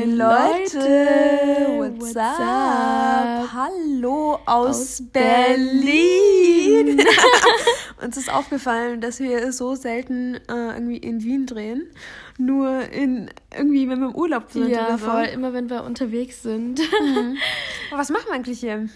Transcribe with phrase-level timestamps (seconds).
[0.00, 3.52] Moin Leute, what's, what's up?
[3.52, 6.96] Hallo aus, aus Berlin.
[6.96, 7.06] Berlin.
[8.02, 11.90] Uns ist aufgefallen, dass wir so selten äh, irgendwie in Wien drehen.
[12.38, 14.70] Nur in irgendwie, wenn wir im Urlaub sind.
[14.70, 15.04] Ja, so.
[15.04, 16.78] voll, immer wenn wir unterwegs sind.
[16.78, 17.36] Mhm.
[17.90, 18.88] Was machen wir eigentlich hier?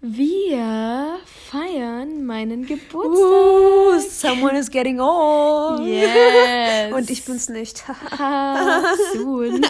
[0.00, 1.18] Wir
[1.50, 3.26] feiern meinen Geburtstag.
[3.26, 5.80] Uh, someone is getting old.
[5.80, 6.92] Yes.
[6.94, 7.82] Und ich bin's nicht.
[9.14, 9.66] Soon.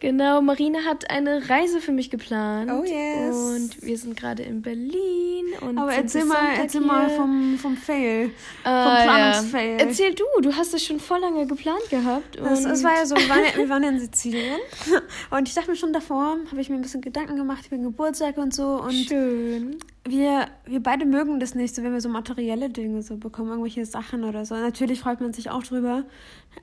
[0.00, 2.70] Genau, Marina hat eine Reise für mich geplant.
[2.70, 3.34] Oh yes.
[3.34, 5.46] Und wir sind gerade in Berlin.
[5.60, 8.30] Und Aber erzähl mal, erzähl mal vom, vom Fail.
[8.64, 9.70] Äh, vom Planungsfail.
[9.72, 9.86] Ja.
[9.86, 12.38] Erzähl du, du hast es schon voll lange geplant gehabt.
[12.38, 14.60] Das, das war ja so, wir waren ja, wir waren ja in Sizilien.
[15.30, 18.38] Und ich dachte mir schon davor, habe ich mir ein bisschen Gedanken gemacht über Geburtstag
[18.38, 18.80] und so.
[18.80, 19.78] Und Schön.
[20.06, 23.84] Wir, wir beide mögen das nicht, so wenn wir so materielle Dinge so bekommen, irgendwelche
[23.84, 24.54] Sachen oder so.
[24.54, 26.04] Natürlich freut man sich auch drüber.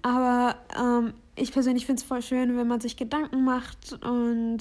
[0.02, 4.60] Aber ähm, ich persönlich finde es voll schön, wenn man sich Gedanken macht und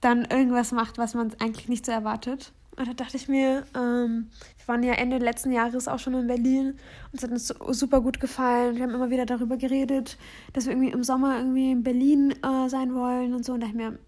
[0.00, 2.52] dann irgendwas macht, was man eigentlich nicht so erwartet.
[2.76, 6.28] Und da dachte ich mir, ähm, wir waren ja Ende letzten Jahres auch schon in
[6.28, 6.76] Berlin
[7.12, 8.76] und es hat uns super gut gefallen.
[8.76, 10.16] Wir haben immer wieder darüber geredet,
[10.52, 13.54] dass wir irgendwie im Sommer irgendwie in Berlin äh, sein wollen und so.
[13.54, 13.98] Und da dachte ich mir,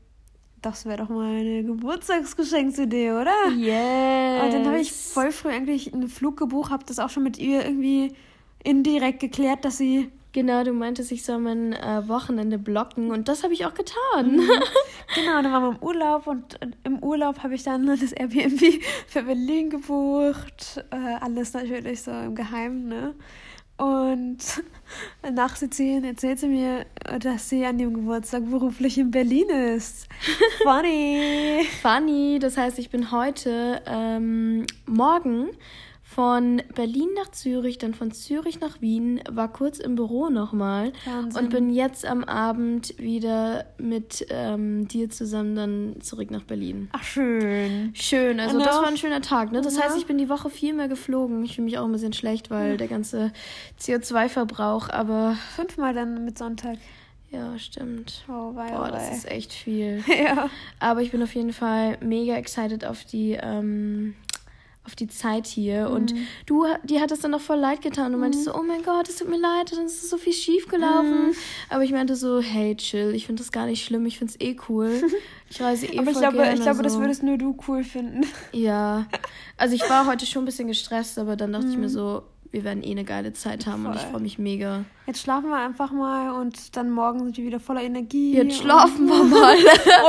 [0.63, 3.35] das wäre doch mal eine Geburtstagsgeschenksidee, oder?
[3.57, 4.45] Yes.
[4.45, 7.39] Und dann habe ich voll früh eigentlich einen Flug gebucht, habe das auch schon mit
[7.39, 8.13] ihr irgendwie
[8.63, 13.43] indirekt geklärt, dass sie Genau, du meintest, ich soll mein äh, Wochenende blocken und das
[13.43, 14.37] habe ich auch getan.
[14.37, 14.51] Mhm.
[15.17, 18.61] Genau, dann waren wir im Urlaub und im Urlaub habe ich dann das Airbnb
[19.09, 20.85] für Berlin gebucht.
[20.91, 23.15] Äh, alles natürlich so im Geheimen, ne?
[23.77, 24.39] Und
[25.33, 26.87] nach Sizilien erzählt sie mir,
[27.19, 30.07] dass sie an dem Geburtstag beruflich in Berlin ist.
[30.63, 31.67] Funny!
[31.83, 35.49] Funny, das heißt, ich bin heute ähm, morgen
[36.15, 40.93] von Berlin nach Zürich, dann von Zürich nach Wien, war kurz im Büro nochmal
[41.39, 46.89] und bin jetzt am Abend wieder mit ähm, dir zusammen dann zurück nach Berlin.
[46.93, 47.93] Ach, schön.
[47.95, 49.53] Schön, also das war ein schöner Tag.
[49.53, 49.61] Ne?
[49.61, 49.85] Das ja.
[49.85, 51.45] heißt, ich bin die Woche viel mehr geflogen.
[51.45, 52.77] Ich fühle mich auch ein bisschen schlecht, weil ja.
[52.77, 53.33] der ganze
[53.81, 55.37] CO2-Verbrauch, aber...
[55.55, 56.79] Fünfmal dann mit Sonntag.
[57.31, 58.25] Ja, stimmt.
[58.29, 60.03] Oh, wei, Boah, das ist echt viel.
[60.25, 60.51] ja.
[60.81, 64.17] Aber ich bin auf jeden Fall mega excited auf die ähm,
[64.91, 65.89] auf die Zeit hier.
[65.89, 65.95] Mhm.
[65.95, 66.15] Und
[66.47, 68.11] du, dir hat es dann noch voll leid getan.
[68.11, 68.25] Du mhm.
[68.25, 71.29] meintest so, oh mein Gott, es tut mir leid, dann ist so viel schief gelaufen.
[71.29, 71.35] Mhm.
[71.69, 74.41] Aber ich meinte so, hey, chill, ich finde das gar nicht schlimm, ich finde es
[74.41, 75.03] eh cool.
[75.53, 76.83] Ich reise eh Aber ich glaube, gerne, ich glaube, so.
[76.85, 78.25] das würdest nur du cool finden.
[78.53, 79.07] Ja.
[79.57, 81.93] Also ich war heute schon ein bisschen gestresst, aber dann dachte ich mir mhm.
[81.93, 82.23] so,
[82.53, 83.93] wir werden eh eine geile Zeit haben Voll.
[83.93, 84.85] und ich freue mich mega.
[85.07, 88.35] Jetzt schlafen wir einfach mal und dann morgen sind wir wieder voller Energie.
[88.35, 89.57] Jetzt schlafen wir mal.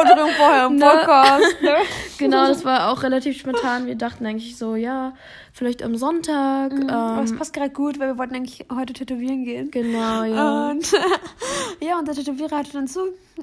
[0.01, 0.79] Oder vorher im?
[0.79, 1.61] Podcast.
[1.61, 1.75] Ne?
[2.17, 3.87] Genau, das war auch relativ spontan.
[3.87, 5.13] Wir dachten eigentlich so, ja,
[5.53, 6.71] vielleicht am Sonntag.
[6.71, 9.71] Mhm, ähm, aber es passt gerade gut, weil wir wollten eigentlich heute tätowieren gehen.
[9.71, 10.69] Genau, ja.
[10.69, 10.91] Und
[11.81, 13.01] ja, und der Tätowierer hatte dann zu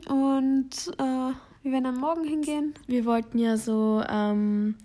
[0.08, 1.32] und äh,
[1.62, 2.74] wir werden dann morgen hingehen.
[2.86, 4.76] Wir wollten ja so ähm,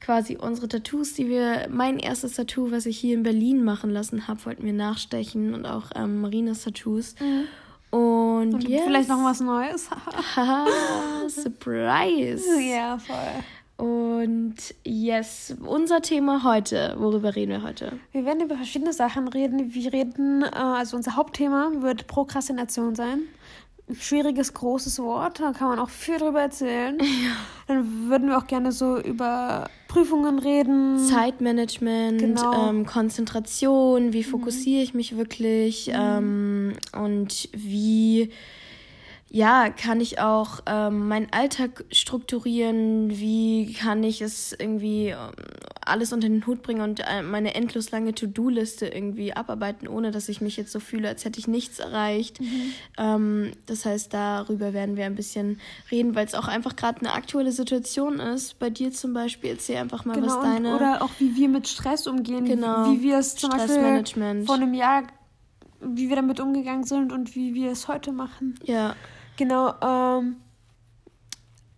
[0.00, 4.26] quasi unsere Tattoos, die wir, mein erstes Tattoo, was ich hier in Berlin machen lassen
[4.26, 7.14] habe, wollten wir nachstechen und auch ähm, Marinas Tattoos.
[7.20, 7.46] Mhm.
[7.90, 8.82] Und, und yes.
[8.84, 9.88] vielleicht noch was Neues.
[11.28, 12.44] Surprise!
[12.60, 13.16] Ja, voll.
[13.76, 17.92] Und yes, unser Thema heute, worüber reden wir heute?
[18.12, 19.72] Wir werden über verschiedene Sachen reden.
[19.72, 23.20] Wir reden, äh, also unser Hauptthema wird Prokrastination sein
[23.94, 25.40] schwieriges, großes Wort.
[25.40, 26.98] Da kann man auch viel drüber erzählen.
[27.22, 27.36] Ja.
[27.66, 30.98] Dann würden wir auch gerne so über Prüfungen reden.
[30.98, 32.68] Zeitmanagement, genau.
[32.68, 35.94] ähm, Konzentration, wie fokussiere ich mich wirklich mhm.
[35.94, 38.30] ähm, und wie
[39.32, 43.10] ja, kann ich auch ähm, meinen Alltag strukturieren?
[43.10, 45.30] Wie kann ich es irgendwie ähm,
[45.82, 50.28] alles unter den Hut bringen und äh, meine endlos lange To-Do-Liste irgendwie abarbeiten, ohne dass
[50.28, 52.40] ich mich jetzt so fühle, als hätte ich nichts erreicht?
[52.40, 52.72] Mhm.
[52.98, 55.60] Ähm, das heißt, darüber werden wir ein bisschen
[55.92, 58.58] reden, weil es auch einfach gerade eine aktuelle Situation ist.
[58.58, 60.74] Bei dir zum Beispiel, erzähl einfach mal, genau, was deine.
[60.74, 62.46] Oder auch wie wir mit Stress umgehen.
[62.46, 62.90] Genau.
[62.90, 64.04] Wie wir es zum Beispiel
[64.44, 65.04] vor einem Jahr,
[65.80, 68.58] wie wir damit umgegangen sind und wie wir es heute machen.
[68.64, 68.96] Ja.
[69.40, 70.36] Genau, ähm,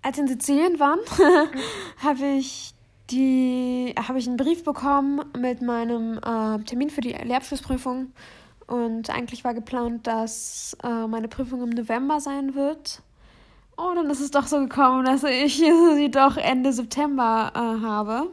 [0.03, 0.99] als wir in Sizilien waren,
[2.03, 2.75] habe ich
[3.11, 8.11] die, habe ich einen Brief bekommen mit meinem äh, Termin für die Lehrabschlussprüfung.
[8.67, 13.01] Und eigentlich war geplant, dass äh, meine Prüfung im November sein wird.
[13.77, 15.59] Und dann ist es doch so gekommen, dass ich
[15.95, 18.27] sie doch Ende September äh, habe.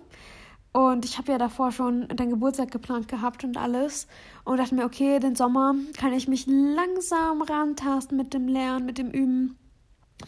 [0.72, 4.08] Und ich habe ja davor schon deinen Geburtstag geplant gehabt und alles.
[4.44, 8.98] Und dachte mir, okay, den Sommer kann ich mich langsam rantasten mit dem Lernen, mit
[8.98, 9.58] dem Üben.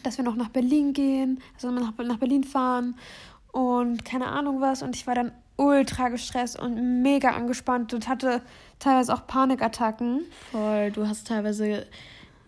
[0.02, 2.96] Dass wir noch nach Berlin gehen, also nach, nach Berlin fahren
[3.52, 4.82] und keine Ahnung was.
[4.82, 8.42] Und ich war dann ultra gestresst und mega angespannt und hatte
[8.78, 10.22] teilweise auch Panikattacken.
[10.50, 11.86] Voll, du hast teilweise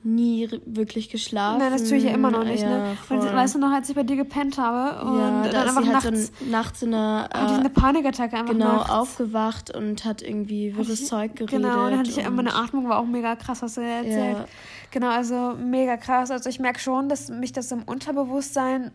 [0.04, 1.58] nie wirklich geschlafen.
[1.58, 2.70] Nein, das tue ich ja immer noch nicht, ne?
[2.70, 2.96] ja, ne?
[3.08, 3.18] Voll.
[3.18, 5.84] Und weißt du noch, als ich bei dir gepennt habe und ja, da dann einfach
[5.84, 8.90] nachts, halt so nachts in einer äh, eine Panikattacke einfach Genau, nachts.
[8.90, 11.62] aufgewacht und hat irgendwie wirres ich, Zeug geredet.
[11.62, 14.38] Genau, und dann hatte ich meine Atmung war auch mega krass, was du erzählt.
[14.38, 14.44] Ja.
[14.90, 16.30] Genau, also mega krass.
[16.30, 18.92] Also ich merke schon, dass mich das im Unterbewusstsein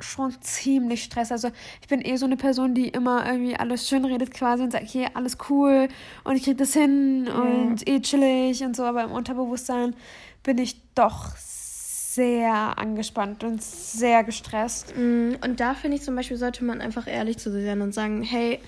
[0.00, 1.32] schon ziemlich Stress.
[1.32, 1.50] Also
[1.80, 4.84] ich bin eh so eine Person, die immer irgendwie alles schön redet quasi und sagt,
[4.84, 5.88] okay, alles cool
[6.24, 7.34] und ich krieg das hin ja.
[7.34, 9.94] und eh chillig und so, aber im Unterbewusstsein
[10.42, 14.94] bin ich doch sehr angespannt und sehr gestresst.
[14.96, 17.94] Mm, und da finde ich zum Beispiel, sollte man einfach ehrlich zu sich sein und
[17.94, 18.58] sagen, hey,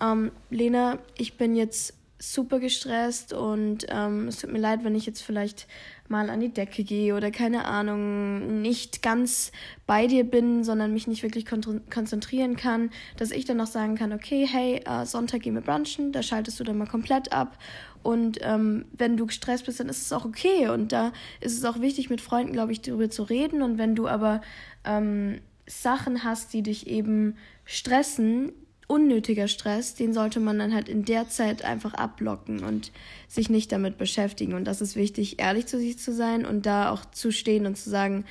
[0.00, 5.06] ähm, Lena, ich bin jetzt super gestresst und ähm, es tut mir leid, wenn ich
[5.06, 5.66] jetzt vielleicht
[6.10, 9.52] mal an die Decke gehe oder keine Ahnung, nicht ganz
[9.86, 14.12] bei dir bin, sondern mich nicht wirklich konzentrieren kann, dass ich dann noch sagen kann,
[14.12, 17.58] okay, hey, äh, Sonntag gehen wir brunchen, da schaltest du dann mal komplett ab.
[18.02, 20.68] Und ähm, wenn du gestresst bist, dann ist es auch okay.
[20.68, 23.62] Und da ist es auch wichtig, mit Freunden, glaube ich, darüber zu reden.
[23.62, 24.40] Und wenn du aber
[24.84, 28.52] ähm, Sachen hast, die dich eben stressen,
[28.90, 32.90] unnötiger Stress, den sollte man dann halt in der Zeit einfach abblocken und
[33.28, 34.54] sich nicht damit beschäftigen.
[34.54, 37.76] Und das ist wichtig, ehrlich zu sich zu sein und da auch zu stehen und
[37.76, 38.24] zu sagen,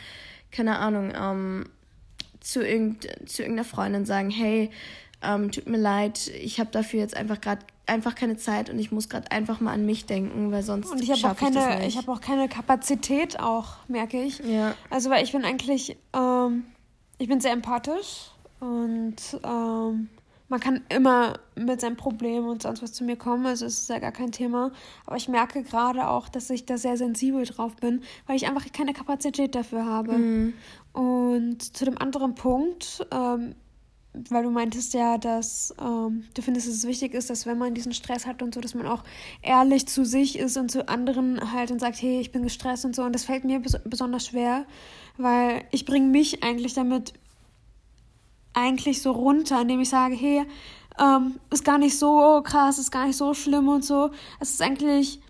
[0.52, 1.70] keine Ahnung, ähm,
[2.42, 4.70] zu, irgend, zu irgendeiner Freundin sagen, hey,
[5.22, 8.92] ähm, tut mir leid, ich habe dafür jetzt einfach gerade einfach keine Zeit und ich
[8.92, 11.88] muss gerade einfach mal an mich denken, weil sonst und ich habe auch keine, ich,
[11.88, 14.40] ich habe auch keine Kapazität auch, merke ich.
[14.40, 14.76] Ja.
[14.90, 16.66] Also weil ich bin eigentlich, ähm,
[17.18, 20.10] ich bin sehr empathisch und ähm,
[20.50, 23.90] man kann immer mit seinem Problem und sonst was zu mir kommen, also es ist
[23.90, 24.72] ja gar kein Thema.
[25.06, 28.66] Aber ich merke gerade auch, dass ich da sehr sensibel drauf bin, weil ich einfach
[28.74, 30.18] keine Kapazität dafür habe.
[30.18, 30.54] Mhm.
[30.92, 33.56] Und zu dem anderen Punkt, ähm,
[34.14, 37.76] weil du meintest ja, dass ähm, du findest, dass es wichtig ist, dass wenn man
[37.76, 39.04] diesen Stress hat und so, dass man auch
[39.44, 42.96] ehrlich zu sich ist und zu anderen halt und sagt, hey, ich bin gestresst und
[42.96, 43.04] so.
[43.04, 44.66] Und das fällt mir bes besonders schwer,
[45.18, 47.14] weil ich bringe mich eigentlich damit
[48.54, 50.46] eigentlich so runter, indem ich sage, hey,
[51.00, 54.12] ähm, ist gar nicht so krass, ist gar nicht so schlimm und so.
[54.40, 55.22] Es ist eigentlich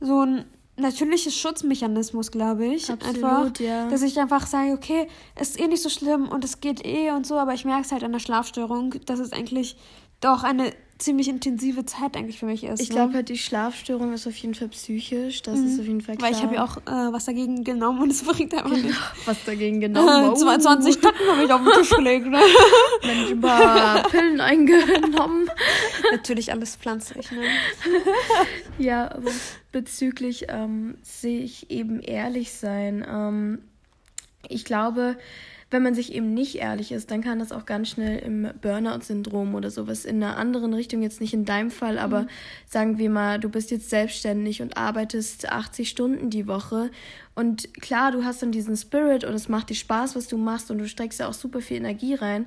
[0.00, 0.44] so ein
[0.76, 2.90] natürliches Schutzmechanismus, glaube ich.
[2.90, 3.88] Absolut, einfach, ja.
[3.88, 7.10] Dass ich einfach sage, okay, es ist eh nicht so schlimm und es geht eh
[7.10, 9.76] und so, aber ich merke es halt an der Schlafstörung, dass es eigentlich
[10.20, 12.80] doch eine ziemlich intensive Zeit eigentlich für mich ist.
[12.80, 12.96] Ich ne?
[12.96, 15.42] glaube halt, die Schlafstörung ist auf jeden Fall psychisch.
[15.42, 15.66] Das mhm.
[15.66, 16.30] ist auf jeden Fall klar.
[16.30, 18.98] Weil ich habe ja auch äh, was dagegen genommen und es bringt einfach genau, nicht.
[19.26, 20.30] Was dagegen genommen?
[20.30, 20.38] Wow.
[20.38, 22.26] 22 Stunden habe ich auf den Tisch gelegt.
[22.26, 22.40] Ne?
[23.06, 25.48] Mensch, ein paar Pillen eingenommen.
[26.10, 27.30] Natürlich alles pflanzlich.
[27.30, 27.42] Ne?
[28.78, 29.30] ja, aber
[29.70, 33.06] bezüglich ähm, sehe ich eben ehrlich sein.
[33.08, 33.58] Ähm,
[34.48, 35.16] ich glaube,
[35.70, 39.54] wenn man sich eben nicht ehrlich ist, dann kann das auch ganz schnell im Burnout-Syndrom
[39.54, 42.28] oder sowas in einer anderen Richtung, jetzt nicht in deinem Fall, aber mhm.
[42.66, 46.90] sagen wir mal, du bist jetzt selbstständig und arbeitest 80 Stunden die Woche
[47.34, 50.70] und klar, du hast dann diesen Spirit und es macht dir Spaß, was du machst
[50.70, 52.46] und du streckst ja auch super viel Energie rein,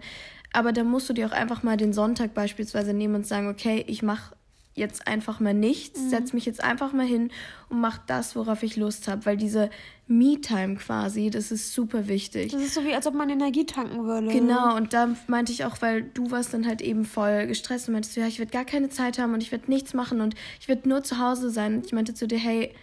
[0.52, 3.84] aber dann musst du dir auch einfach mal den Sonntag beispielsweise nehmen und sagen, okay,
[3.88, 4.36] ich mache
[4.74, 6.10] jetzt einfach mal nichts, mhm.
[6.10, 7.30] setze mich jetzt einfach mal hin
[7.70, 9.70] und mache das, worauf ich Lust habe, weil diese
[10.08, 12.52] Me-Time quasi, das ist super wichtig.
[12.52, 14.28] Das ist so wie, als ob man Energie tanken würde.
[14.28, 17.94] Genau, und da meinte ich auch, weil du warst dann halt eben voll gestresst und
[17.94, 20.68] meintest, ja, ich werde gar keine Zeit haben und ich werde nichts machen und ich
[20.68, 21.76] werde nur zu Hause sein.
[21.76, 22.74] Und ich meinte zu dir, hey,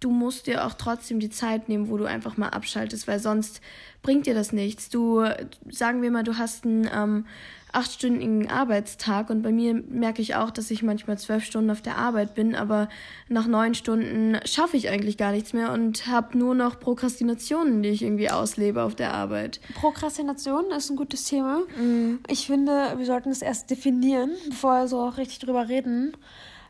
[0.00, 3.60] du musst dir auch trotzdem die Zeit nehmen, wo du einfach mal abschaltest, weil sonst
[4.02, 4.88] bringt dir das nichts.
[4.88, 5.24] Du,
[5.70, 7.26] sagen wir mal, du hast einen ähm,
[7.72, 11.96] achtstündigen Arbeitstag und bei mir merke ich auch, dass ich manchmal zwölf Stunden auf der
[11.96, 12.88] Arbeit bin, aber
[13.28, 17.88] nach neun Stunden schaffe ich eigentlich gar nichts mehr und habe nur noch Prokrastinationen, die
[17.88, 19.60] ich irgendwie auslebe auf der Arbeit.
[19.74, 21.62] Prokrastination ist ein gutes Thema.
[21.78, 22.20] Mhm.
[22.28, 26.16] Ich finde, wir sollten es erst definieren, bevor wir so auch richtig drüber reden.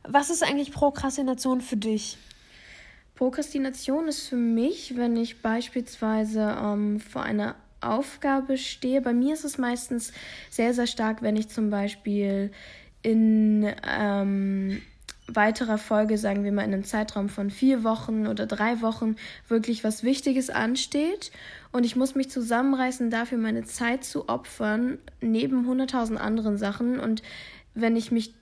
[0.05, 2.17] Was ist eigentlich Prokrastination für dich?
[3.17, 9.01] Prokrastination ist für mich, wenn ich beispielsweise ähm, vor einer Aufgabe stehe.
[9.01, 10.13] Bei mir ist es meistens
[10.51, 12.51] sehr, sehr stark, wenn ich zum Beispiel
[13.03, 14.81] in ähm,
[15.27, 19.17] weiterer Folge, sagen wir mal in einem Zeitraum von vier Wochen oder drei Wochen,
[19.49, 21.33] wirklich was Wichtiges ansteht.
[21.71, 27.01] Und ich muss mich zusammenreißen, dafür meine Zeit zu opfern, neben hunderttausend anderen Sachen.
[27.01, 27.23] Und
[27.75, 28.35] wenn ich mich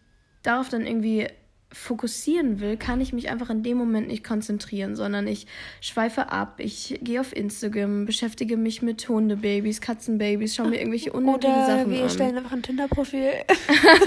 [0.43, 1.29] darauf dann irgendwie
[1.73, 5.47] fokussieren will, kann ich mich einfach in dem Moment nicht konzentrieren, sondern ich
[5.81, 11.55] schweife ab, ich gehe auf Instagram, beschäftige mich mit Hundebabys, Katzenbabys, schaue mir irgendwelche unnötigen
[11.55, 12.11] Oder Sachen wir an.
[12.11, 13.31] stellen einfach ein Tinder-Profil.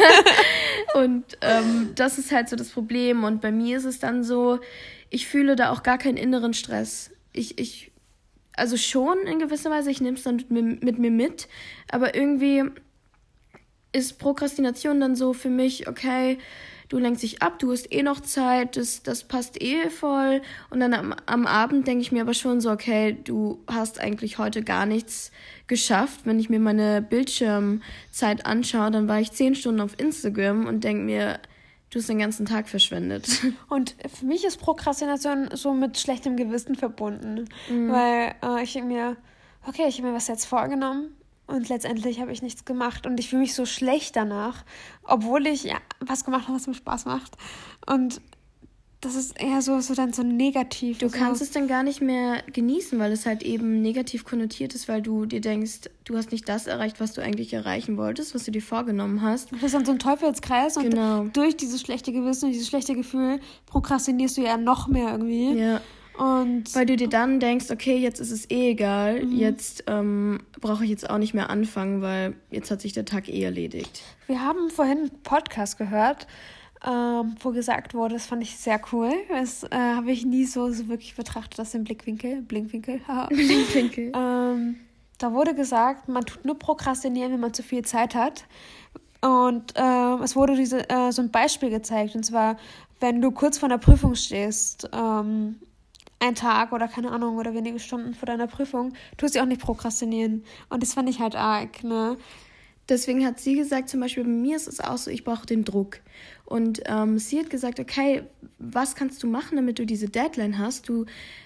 [0.95, 3.23] und ähm, das ist halt so das Problem.
[3.23, 4.59] Und bei mir ist es dann so,
[5.09, 7.11] ich fühle da auch gar keinen inneren Stress.
[7.31, 7.91] Ich, ich,
[8.57, 11.47] also schon in gewisser Weise, ich nehme es dann mit, mit mir mit,
[11.89, 12.63] aber irgendwie
[13.93, 16.39] ist Prokrastination dann so für mich, okay,
[16.89, 20.41] du lenkst dich ab, du hast eh noch Zeit, das, das passt eh voll.
[20.69, 24.37] Und dann am, am Abend denke ich mir aber schon so, okay, du hast eigentlich
[24.37, 25.31] heute gar nichts
[25.67, 26.21] geschafft.
[26.25, 31.03] Wenn ich mir meine Bildschirmzeit anschaue, dann war ich zehn Stunden auf Instagram und denke
[31.03, 31.39] mir,
[31.89, 33.27] du hast den ganzen Tag verschwendet.
[33.69, 37.91] Und für mich ist Prokrastination so mit schlechtem Gewissen verbunden, mhm.
[37.91, 39.15] weil äh, ich mir,
[39.67, 43.29] okay, ich habe mir was jetzt vorgenommen und letztendlich habe ich nichts gemacht und ich
[43.29, 44.63] fühle mich so schlecht danach,
[45.03, 47.37] obwohl ich ja, was gemacht habe, was mir Spaß macht.
[47.85, 48.21] Und
[49.03, 50.99] das ist eher so, so dann so negativ.
[50.99, 54.87] Du kannst es dann gar nicht mehr genießen, weil es halt eben negativ konnotiert ist,
[54.87, 58.45] weil du dir denkst, du hast nicht das erreicht, was du eigentlich erreichen wolltest, was
[58.45, 59.51] du dir vorgenommen hast.
[59.51, 61.25] Das ist dann so ein Teufelskreis und genau.
[61.33, 65.53] durch dieses schlechte Gewissen und dieses schlechte Gefühl prokrastinierst du ja noch mehr irgendwie.
[65.53, 65.81] Ja.
[66.17, 69.31] Und weil du dir dann denkst, okay, jetzt ist es eh egal, mhm.
[69.31, 73.27] jetzt ähm, brauche ich jetzt auch nicht mehr anfangen, weil jetzt hat sich der Tag
[73.29, 74.03] eh erledigt.
[74.27, 76.27] Wir haben vorhin einen Podcast gehört
[76.85, 79.11] ähm, wo gesagt wurde, das fand ich sehr cool.
[79.29, 82.41] Das äh, habe ich nie so, so wirklich betrachtet aus dem Blickwinkel.
[82.41, 82.99] Blinkwinkel.
[83.29, 84.11] Blinkwinkel.
[84.13, 84.75] ähm,
[85.17, 88.45] da wurde gesagt, man tut nur prokrastinieren, wenn man zu viel Zeit hat.
[89.21, 92.15] Und äh, es wurde diese, äh, so ein Beispiel gezeigt.
[92.15, 92.57] Und zwar,
[92.99, 95.59] wenn du kurz vor einer Prüfung stehst, ähm,
[96.23, 99.61] ein Tag oder keine Ahnung oder wenige Stunden vor deiner Prüfung, tust du auch nicht
[99.61, 100.43] prokrastinieren.
[100.69, 102.17] Und das fand ich halt arg, ne?
[102.89, 105.63] Deswegen hat sie gesagt, zum Beispiel bei mir ist es auch so, ich brauche den
[105.63, 105.99] Druck.
[106.43, 108.23] Und ähm, sie hat gesagt, okay,
[108.57, 110.89] was kannst du machen, damit du diese Deadline hast?
[110.89, 111.05] Du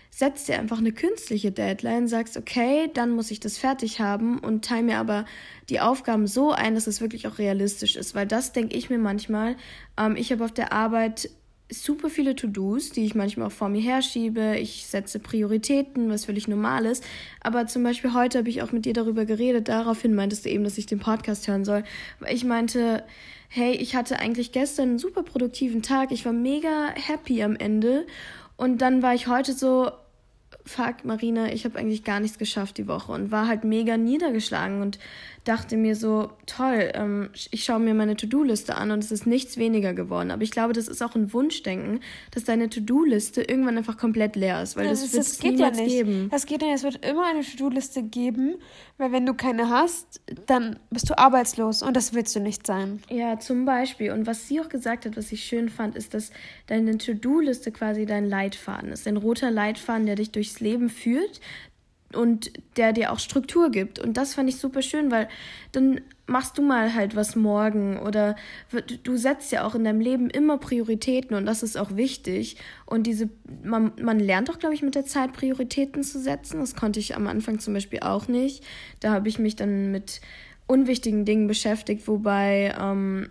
[0.10, 4.66] setzt dir einfach eine künstliche Deadline, sagst, okay, dann muss ich das fertig haben und
[4.66, 5.26] teile mir aber
[5.70, 8.16] die Aufgaben so ein, dass es wirklich auch realistisch ist.
[8.16, 9.58] Weil das denke ich mir manchmal.
[9.96, 11.30] Ähm, ich habe auf der Arbeit
[11.70, 14.58] super viele To-Dos, die ich manchmal auch vor mir herschiebe.
[14.58, 17.04] Ich setze Prioritäten, was völlig normal ist.
[17.42, 19.68] Aber zum Beispiel heute habe ich auch mit dir darüber geredet.
[19.68, 21.84] Daraufhin meintest du eben, dass ich den Podcast hören soll.
[22.20, 23.04] Weil ich meinte,
[23.50, 26.12] hey, ich hatte eigentlich gestern einen super produktiven Tag.
[26.12, 28.06] Ich war mega happy am Ende.
[28.56, 29.92] Und dann war ich heute so,
[30.66, 34.82] fuck, Marina, ich habe eigentlich gar nichts geschafft die Woche und war halt mega niedergeschlagen
[34.82, 35.00] und
[35.48, 39.58] dachte mir so, toll, ähm, ich schaue mir meine To-Do-Liste an und es ist nichts
[39.58, 40.32] weniger geworden.
[40.32, 42.02] Aber ich glaube, das ist auch ein Wunschdenken,
[42.32, 45.78] dass deine To-Do-Liste irgendwann einfach komplett leer ist, weil ja, das, das wird es niemals
[45.78, 45.96] ja nicht.
[45.96, 46.28] geben.
[46.30, 48.56] Das geht ja nicht, es wird immer eine To-Do-Liste geben,
[48.98, 53.02] weil wenn du keine hast, dann bist du arbeitslos und das willst du nicht sein.
[53.10, 54.12] Ja, zum Beispiel.
[54.12, 56.32] Und was sie auch gesagt hat, was ich schön fand, ist, dass
[56.68, 59.08] deine To-Do-Liste quasi dein Leitfaden ist.
[59.08, 61.40] Ein roter Leitfaden, der dich durchs Leben führt,
[62.14, 64.00] und der dir auch Struktur gibt.
[64.00, 65.28] Und das fand ich super schön, weil
[65.72, 68.36] dann machst du mal halt was morgen oder
[69.04, 72.58] du setzt ja auch in deinem Leben immer Prioritäten und das ist auch wichtig.
[72.86, 73.30] Und diese,
[73.64, 76.60] man, man lernt auch, glaube ich, mit der Zeit Prioritäten zu setzen.
[76.60, 78.64] Das konnte ich am Anfang zum Beispiel auch nicht.
[79.00, 80.22] Da habe ich mich dann mit
[80.68, 83.30] unwichtigen Dingen beschäftigt, wobei ähm,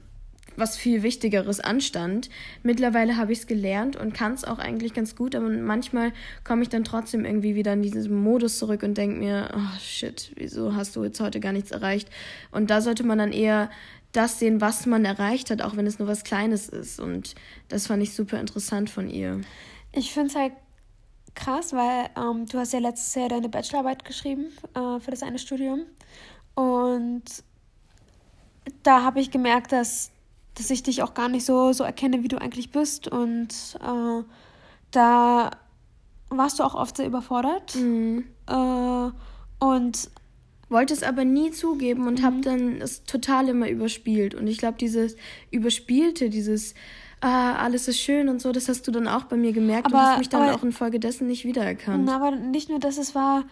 [0.57, 2.31] was viel Wichtigeres anstand.
[2.63, 6.13] Mittlerweile habe ich es gelernt und kann es auch eigentlich ganz gut, aber manchmal
[6.45, 10.33] komme ich dann trotzdem irgendwie wieder in diesen Modus zurück und denke mir, oh shit,
[10.37, 12.09] wieso hast du jetzt heute gar nichts erreicht?
[12.51, 13.71] Und da sollte man dann eher
[14.13, 16.99] das sehen, was man erreicht hat, auch wenn es nur was Kleines ist.
[16.99, 17.35] Und
[17.69, 19.41] das fand ich super interessant von ihr.
[19.93, 20.53] Ich finde es halt
[21.35, 25.39] krass, weil ähm, du hast ja letztes Jahr deine Bachelorarbeit geschrieben äh, für das eine
[25.39, 25.83] Studium.
[26.55, 27.25] Und
[28.83, 30.11] da habe ich gemerkt, dass
[30.57, 33.09] dass ich dich auch gar nicht so, so erkenne, wie du eigentlich bist.
[33.09, 34.23] Und äh,
[34.91, 35.51] da
[36.29, 37.75] warst du auch oft sehr überfordert.
[37.77, 38.25] Mhm.
[38.49, 39.11] Äh,
[39.59, 40.11] und
[40.69, 42.25] wollte es aber nie zugeben und mhm.
[42.25, 44.35] habe dann es total immer überspielt.
[44.35, 45.17] Und ich glaube, dieses
[45.51, 46.75] Überspielte, dieses
[47.21, 49.97] ah, alles ist schön und so, das hast du dann auch bei mir gemerkt aber,
[49.97, 52.09] und hast mich dann aber, auch infolgedessen nicht wiedererkannt.
[52.09, 53.45] Aber nicht nur, dass es war,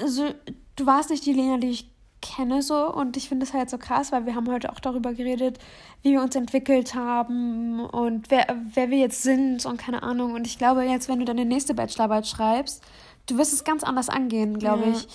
[0.00, 0.28] also
[0.76, 1.89] du warst nicht die Lena, die ich
[2.20, 5.12] kenne so und ich finde es halt so krass, weil wir haben heute auch darüber
[5.12, 5.58] geredet,
[6.02, 10.46] wie wir uns entwickelt haben und wer, wer wir jetzt sind und keine Ahnung und
[10.46, 12.82] ich glaube jetzt, wenn du deine nächste Bachelorarbeit schreibst,
[13.26, 14.92] du wirst es ganz anders angehen, glaube ja.
[14.92, 15.08] ich,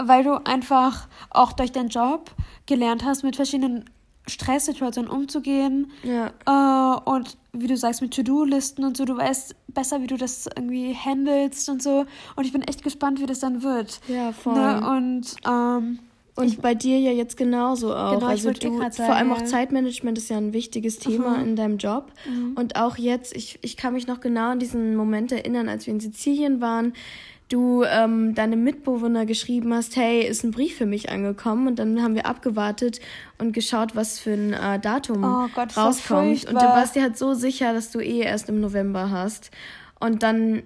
[0.00, 2.30] weil du einfach auch durch deinen Job
[2.66, 3.90] gelernt hast, mit verschiedenen
[4.28, 6.30] Stresssituationen umzugehen ja.
[6.46, 10.46] Äh, und wie du sagst, mit To-Do-Listen und so, du weißt besser, wie du das
[10.46, 14.00] irgendwie handelst und so und ich bin echt gespannt, wie das dann wird.
[14.06, 14.54] Ja, voll.
[14.54, 14.88] Ne?
[14.88, 15.98] Und ähm,
[16.34, 18.14] und ich, bei dir ja jetzt genauso auch.
[18.14, 21.44] Genau, also du, sagen, vor allem auch Zeitmanagement ist ja ein wichtiges Thema mhm.
[21.44, 22.10] in deinem Job.
[22.26, 22.54] Mhm.
[22.56, 25.92] Und auch jetzt, ich, ich kann mich noch genau an diesen Moment erinnern, als wir
[25.92, 26.94] in Sizilien waren,
[27.50, 31.66] du ähm, deine Mitbewohner geschrieben hast, hey, ist ein Brief für mich angekommen.
[31.68, 33.00] Und dann haben wir abgewartet
[33.36, 36.46] und geschaut, was für ein äh, Datum oh Gott, rauskommt.
[36.46, 39.50] Und du warst dir halt so sicher, dass du eh erst im November hast.
[40.00, 40.62] Und dann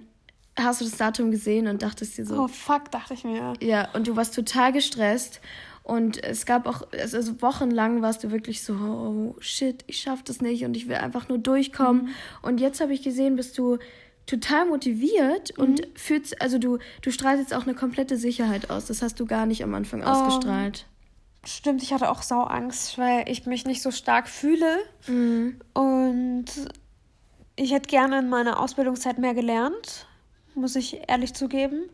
[0.63, 2.43] hast du das Datum gesehen und dachtest dir so.
[2.43, 3.53] Oh fuck, dachte ich mir.
[3.61, 5.41] Ja, und du warst total gestresst.
[5.83, 10.41] Und es gab auch, also wochenlang warst du wirklich so, oh shit, ich schaff das
[10.41, 12.03] nicht und ich will einfach nur durchkommen.
[12.03, 12.09] Mhm.
[12.41, 13.77] Und jetzt habe ich gesehen, bist du
[14.25, 15.63] total motiviert mhm.
[15.63, 18.87] und fühlst, also du, du strahlst jetzt auch eine komplette Sicherheit aus.
[18.87, 20.07] Das hast du gar nicht am Anfang oh.
[20.07, 20.85] ausgestrahlt.
[21.45, 24.79] Stimmt, ich hatte auch sau Angst, weil ich mich nicht so stark fühle.
[25.07, 25.61] Mhm.
[25.73, 26.45] Und
[27.55, 30.06] ich hätte gerne in meiner Ausbildungszeit mehr gelernt,
[30.57, 31.89] muss ich ehrlich zugeben.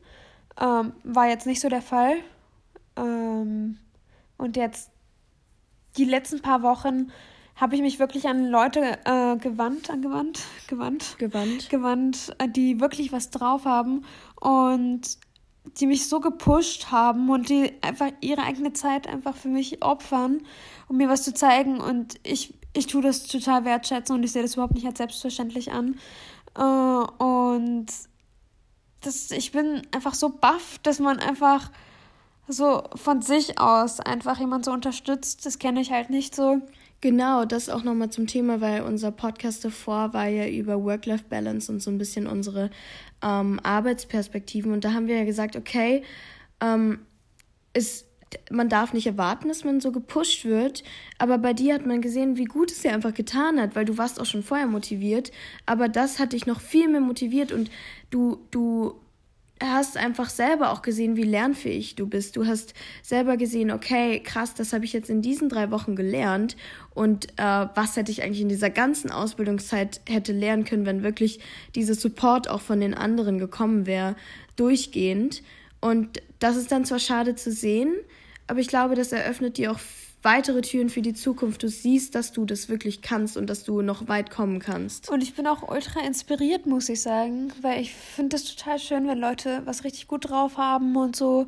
[0.60, 2.15] Ähm, war jetzt nicht so der Fall.
[2.96, 3.77] Ähm,
[4.38, 4.91] und jetzt
[5.98, 7.12] die letzten paar Wochen
[7.55, 13.12] habe ich mich wirklich an Leute äh, gewandt, angewandt, gewandt, gewandt, gewandt, äh, die wirklich
[13.12, 14.05] was drauf haben
[14.39, 15.01] und
[15.77, 20.41] die mich so gepusht haben und die einfach ihre eigene Zeit einfach für mich opfern,
[20.89, 21.79] um mir was zu zeigen.
[21.79, 25.72] Und ich, ich tue das total wertschätzen und ich sehe das überhaupt nicht als selbstverständlich
[25.72, 26.00] an.
[26.58, 27.88] Äh, und
[29.04, 31.72] das, ich bin einfach so baff, dass man einfach
[32.48, 35.46] so von sich aus einfach jemand so unterstützt.
[35.46, 36.62] Das kenne ich halt nicht so.
[37.02, 41.82] Genau, das auch nochmal zum Thema, weil unser Podcast davor war ja über Work-Life-Balance und
[41.82, 42.70] so ein bisschen unsere
[43.22, 44.72] ähm, Arbeitsperspektiven.
[44.72, 46.04] Und da haben wir ja gesagt, okay,
[46.62, 47.00] ähm,
[47.74, 48.06] ist,
[48.52, 50.84] man darf nicht erwarten, dass man so gepusht wird.
[51.18, 53.98] Aber bei dir hat man gesehen, wie gut es dir einfach getan hat, weil du
[53.98, 55.32] warst auch schon vorher motiviert.
[55.66, 57.70] Aber das hat dich noch viel mehr motiviert und
[58.10, 58.96] du, du
[59.62, 62.36] hast einfach selber auch gesehen, wie lernfähig du bist.
[62.36, 66.58] Du hast selber gesehen, okay, krass, das habe ich jetzt in diesen drei Wochen gelernt.
[66.94, 71.40] Und äh, was hätte ich eigentlich in dieser ganzen Ausbildungszeit hätte lernen können, wenn wirklich
[71.75, 74.16] dieser Support auch von den anderen gekommen wäre,
[74.56, 75.44] durchgehend.
[75.80, 77.94] Und das ist dann zwar schade zu sehen,
[78.54, 79.80] aber ich glaube, das eröffnet dir auch
[80.22, 81.64] weitere Türen für die Zukunft.
[81.64, 85.10] Du siehst, dass du das wirklich kannst und dass du noch weit kommen kannst.
[85.10, 89.08] Und ich bin auch ultra inspiriert, muss ich sagen, weil ich finde es total schön,
[89.08, 91.48] wenn Leute was richtig gut drauf haben und so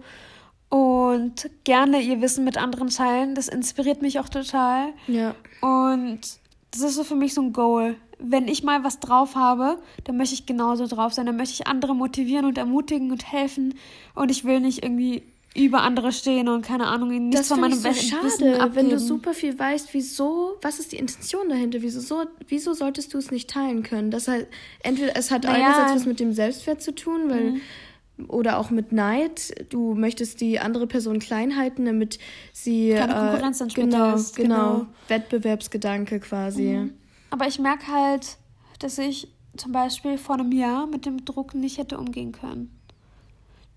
[0.69, 3.35] und gerne ihr Wissen mit anderen teilen.
[3.35, 4.87] Das inspiriert mich auch total.
[5.05, 5.35] Ja.
[5.61, 6.21] Und
[6.71, 7.97] das ist so für mich so ein Goal.
[8.17, 11.27] Wenn ich mal was drauf habe, dann möchte ich genauso drauf sein.
[11.27, 13.75] Dann möchte ich andere motivieren und ermutigen und helfen.
[14.15, 15.21] Und ich will nicht irgendwie
[15.55, 18.75] über andere stehen und keine Ahnung, ihnen nichts von meinem so schade, abgeben.
[18.75, 21.81] wenn du super viel weißt, wieso, was ist die Intention dahinter?
[21.81, 24.11] Wieso, so, wieso solltest du es nicht teilen können?
[24.11, 24.47] Das halt,
[24.83, 25.65] entweder es hat naja.
[25.65, 27.61] einerseits was mit dem Selbstwert zu tun, weil mhm.
[28.27, 29.65] oder auch mit Neid.
[29.69, 32.19] Du möchtest die andere Person klein halten, damit
[32.51, 34.35] sie keine äh, Konkurrenz dann später genau, ist.
[34.35, 36.63] Genau, genau, Wettbewerbsgedanke quasi.
[36.63, 36.93] Mhm.
[37.29, 38.37] Aber ich merke halt,
[38.79, 42.77] dass ich zum Beispiel vor einem Jahr mit dem Druck nicht hätte umgehen können.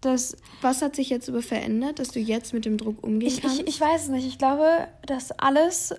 [0.01, 3.41] Das, Was hat sich jetzt über verändert, dass du jetzt mit dem Druck umgehen ich,
[3.41, 3.61] kannst?
[3.61, 4.27] Ich, ich weiß es nicht.
[4.27, 5.95] Ich glaube, dass alles,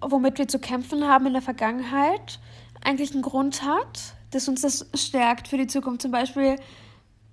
[0.00, 2.38] womit wir zu kämpfen haben in der Vergangenheit,
[2.82, 6.02] eigentlich einen Grund hat, dass uns das stärkt für die Zukunft.
[6.02, 6.56] Zum Beispiel,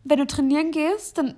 [0.05, 1.35] wenn du trainieren gehst, dann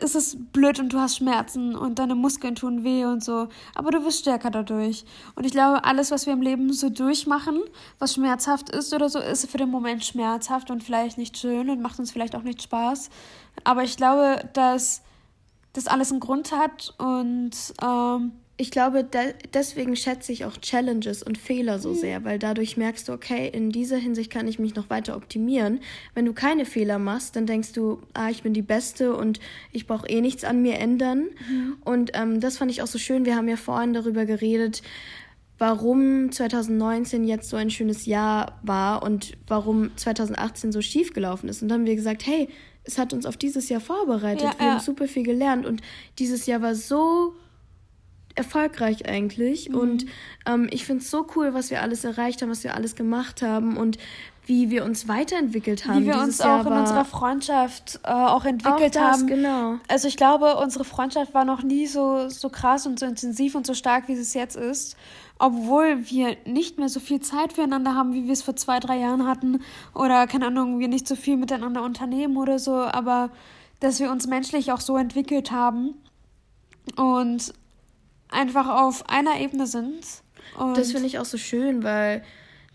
[0.00, 3.48] ist es blöd und du hast Schmerzen und deine Muskeln tun weh und so.
[3.74, 5.04] Aber du wirst stärker dadurch.
[5.34, 7.60] Und ich glaube, alles, was wir im Leben so durchmachen,
[7.98, 11.80] was schmerzhaft ist oder so, ist für den Moment schmerzhaft und vielleicht nicht schön und
[11.80, 13.10] macht uns vielleicht auch nicht Spaß.
[13.64, 15.02] Aber ich glaube, dass
[15.72, 17.52] das alles einen Grund hat und
[17.82, 21.94] ähm, ich glaube, de deswegen schätze ich auch Challenges und Fehler so mhm.
[21.96, 25.80] sehr, weil dadurch merkst du, okay, in dieser Hinsicht kann ich mich noch weiter optimieren.
[26.14, 29.40] Wenn du keine Fehler machst, dann denkst du, ah, ich bin die Beste und
[29.72, 31.24] ich brauche eh nichts an mir ändern.
[31.50, 31.76] Mhm.
[31.84, 33.24] Und ähm, das fand ich auch so schön.
[33.24, 34.82] Wir haben ja vorhin darüber geredet,
[35.58, 41.62] warum 2019 jetzt so ein schönes Jahr war und warum 2018 so schief gelaufen ist.
[41.62, 42.48] Und dann haben wir gesagt, hey,
[42.84, 44.42] es hat uns auf dieses Jahr vorbereitet.
[44.42, 44.72] Ja, wir ja.
[44.74, 45.80] haben super viel gelernt und
[46.20, 47.34] dieses Jahr war so
[48.34, 49.68] erfolgreich eigentlich.
[49.68, 49.74] Mhm.
[49.74, 50.06] Und
[50.46, 53.42] ähm, ich finde es so cool, was wir alles erreicht haben, was wir alles gemacht
[53.42, 53.98] haben und
[54.44, 56.02] wie wir uns weiterentwickelt haben.
[56.02, 59.26] Wie wir uns auch in unserer Freundschaft äh, auch entwickelt auch das, haben.
[59.28, 59.74] Genau.
[59.86, 63.66] Also ich glaube, unsere Freundschaft war noch nie so, so krass und so intensiv und
[63.66, 64.96] so stark, wie es jetzt ist.
[65.38, 68.98] Obwohl wir nicht mehr so viel Zeit füreinander haben, wie wir es vor zwei, drei
[68.98, 69.60] Jahren hatten.
[69.94, 72.74] Oder keine Ahnung, wir nicht so viel miteinander unternehmen oder so.
[72.74, 73.30] Aber
[73.78, 75.94] dass wir uns menschlich auch so entwickelt haben.
[76.96, 77.54] Und
[78.32, 80.04] einfach auf einer Ebene sind.
[80.74, 82.22] Das finde ich auch so schön, weil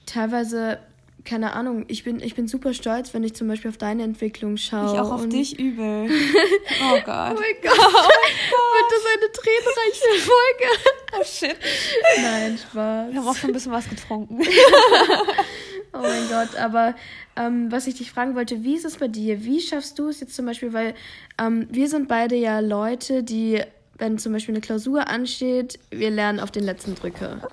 [0.06, 0.80] teilweise,
[1.24, 4.58] keine Ahnung, ich bin, ich bin super stolz, wenn ich zum Beispiel auf deine Entwicklung
[4.58, 4.94] schaue.
[4.94, 6.10] Ich auch auf dich übel.
[6.84, 7.36] oh Gott.
[7.36, 7.78] Oh mein Gott.
[7.80, 8.68] Oh mein Gott.
[8.78, 10.78] Wird das eine tränenreiche Folge?
[11.20, 11.58] Oh shit.
[12.22, 13.12] Nein, Spaß.
[13.12, 14.42] Wir haben auch schon ein bisschen was getrunken.
[15.94, 16.96] oh mein Gott, aber
[17.36, 19.44] ähm, was ich dich fragen wollte, wie ist es bei dir?
[19.44, 20.96] Wie schaffst du es jetzt zum Beispiel, weil
[21.40, 23.62] ähm, wir sind beide ja Leute, die
[23.98, 27.48] wenn zum Beispiel eine Klausur ansteht, wir lernen auf den letzten Drücker.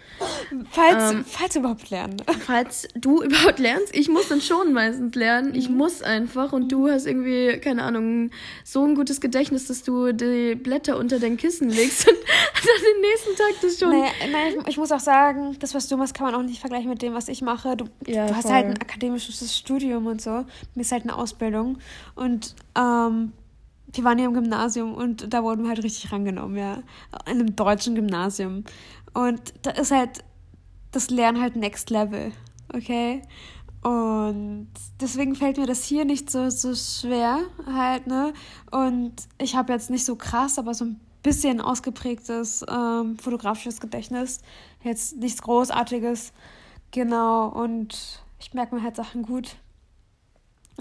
[0.70, 2.16] Falls, ähm, falls überhaupt lernen.
[2.44, 5.54] Falls du überhaupt lernst, ich muss dann schon meistens lernen.
[5.54, 5.76] Ich mhm.
[5.76, 8.30] muss einfach und du hast irgendwie, keine Ahnung,
[8.62, 12.16] so ein gutes Gedächtnis, dass du die Blätter unter dein Kissen legst und
[12.54, 13.90] dann den nächsten Tag das schon.
[13.90, 16.60] Naja, nein, ich, ich, muss auch sagen, das, was du machst, kann man auch nicht
[16.60, 17.76] vergleichen mit dem, was ich mache.
[17.76, 20.44] Du, ja, du hast halt ein akademisches Studium und so.
[20.74, 21.78] Mir ist halt eine Ausbildung.
[22.14, 23.32] Und ähm,
[23.96, 26.78] wir waren ja im Gymnasium und da wurden wir halt richtig rangenommen, ja.
[27.26, 28.64] In einem deutschen Gymnasium.
[29.12, 30.24] Und da ist halt
[30.92, 32.32] das Lernen halt Next Level,
[32.72, 33.22] okay?
[33.82, 34.68] Und
[35.00, 38.32] deswegen fällt mir das hier nicht so, so schwer halt, ne?
[38.70, 44.40] Und ich habe jetzt nicht so krass, aber so ein bisschen ausgeprägtes ähm, fotografisches Gedächtnis.
[44.82, 46.32] Jetzt nichts Großartiges.
[46.92, 47.48] Genau.
[47.48, 49.56] Und ich merke mir halt Sachen gut.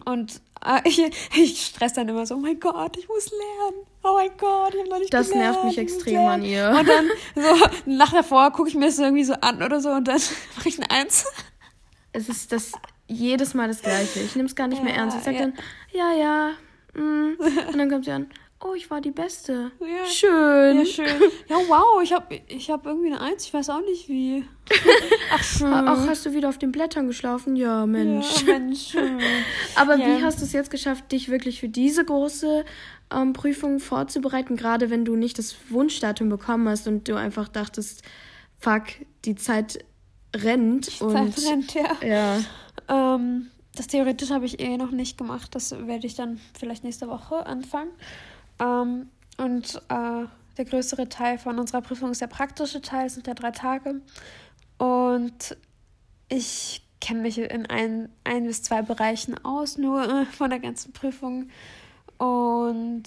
[0.06, 1.02] Und äh, ich,
[1.36, 3.86] ich stress dann immer so, oh mein Gott, ich muss lernen.
[4.04, 6.76] Oh mein Gott, ich habe noch nicht Das gelernt, nervt mich extrem an ihr.
[6.78, 10.08] Und dann so nach davor gucke ich mir das irgendwie so an oder so und
[10.08, 10.20] dann
[10.58, 11.26] mache ich ein Eins.
[12.12, 12.74] Es ist das
[13.08, 14.20] jedes Mal das Gleiche.
[14.20, 15.18] Ich nehme es gar nicht ja, mehr ernst.
[15.18, 15.42] Ich sage ja.
[15.44, 15.54] dann,
[15.92, 16.52] ja, ja.
[16.94, 17.38] Mm.
[17.70, 18.30] Und dann kommt sie an,
[18.64, 19.72] oh, ich war die Beste.
[19.80, 20.06] Ja.
[20.06, 20.80] Schön.
[20.80, 21.22] Ja, schön.
[21.50, 24.46] Ja, wow, ich habe ich hab irgendwie eine Eins, ich weiß auch nicht wie.
[25.32, 25.74] Ach, schön.
[25.74, 27.56] Ach, hast du wieder auf den Blättern geschlafen?
[27.56, 28.44] Ja, Mensch.
[28.44, 28.96] Ja, Mensch.
[29.76, 30.08] Aber ja.
[30.08, 32.64] wie hast du es jetzt geschafft, dich wirklich für diese große
[33.14, 38.04] ähm, Prüfung vorzubereiten, gerade wenn du nicht das Wunschdatum bekommen hast und du einfach dachtest,
[38.60, 38.84] fuck,
[39.26, 39.84] die Zeit
[40.36, 41.00] rennt.
[41.00, 41.98] Die und, Zeit rennt, ja.
[42.02, 43.16] Ja.
[43.16, 45.54] Ähm, das theoretisch habe ich eh noch nicht gemacht.
[45.56, 47.92] Das werde ich dann vielleicht nächste Woche anfangen.
[48.64, 50.26] Ähm, und äh,
[50.58, 54.02] der größere Teil von unserer Prüfung ist der praktische Teil, sind ja drei Tage.
[54.78, 55.58] Und
[56.30, 60.94] ich kenne mich in ein, ein bis zwei Bereichen aus, nur äh, von der ganzen
[60.94, 61.50] Prüfung.
[62.18, 63.04] Und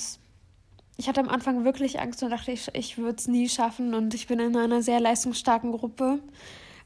[0.97, 3.95] ich hatte am Anfang wirklich Angst und dachte, ich, ich würde es nie schaffen.
[3.95, 6.21] Und ich bin in einer sehr leistungsstarken Gruppe.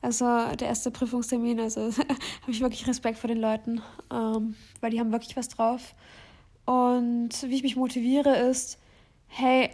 [0.03, 0.25] Also
[0.57, 1.81] der erste Prüfungstermin, also
[2.43, 5.95] habe ich wirklich Respekt vor den Leuten, ähm, weil die haben wirklich was drauf.
[6.71, 8.79] Und wie ich mich motiviere ist,
[9.27, 9.71] hey,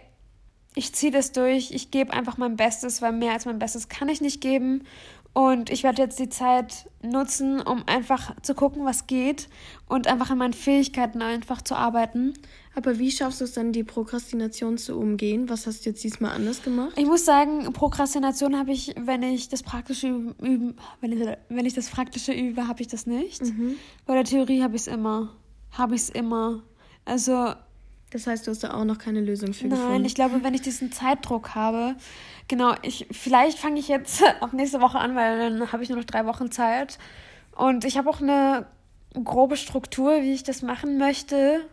[0.73, 4.09] ich ziehe das durch, ich gebe einfach mein Bestes, weil mehr als mein Bestes kann
[4.09, 4.83] ich nicht geben.
[5.31, 9.47] Und ich werde jetzt die Zeit nutzen, um einfach zu gucken, was geht
[9.87, 12.33] und einfach an meinen Fähigkeiten einfach zu arbeiten.
[12.73, 15.49] Aber wie schaffst du es dann, die Prokrastination zu umgehen?
[15.49, 16.93] Was hast du jetzt diesmal anders gemacht?
[16.95, 21.75] Ich muss sagen, Prokrastination habe ich, wenn ich das praktische üben, wenn ich, wenn ich
[21.75, 23.43] das praktische übe, habe ich das nicht.
[23.43, 23.75] Mhm.
[24.07, 25.35] Bei der Theorie habe ich es immer.
[25.69, 26.63] Habe ich es immer.
[27.07, 27.53] Also.
[28.09, 29.93] Das heißt, du hast da auch noch keine Lösung für nein, gefunden.
[29.95, 31.95] Nein, ich glaube, wenn ich diesen Zeitdruck habe,
[32.47, 35.97] genau, ich, vielleicht fange ich jetzt ab nächste Woche an, weil dann habe ich nur
[35.97, 36.99] noch drei Wochen Zeit.
[37.53, 38.65] Und ich habe auch eine
[39.25, 41.65] grobe Struktur, wie ich das machen möchte.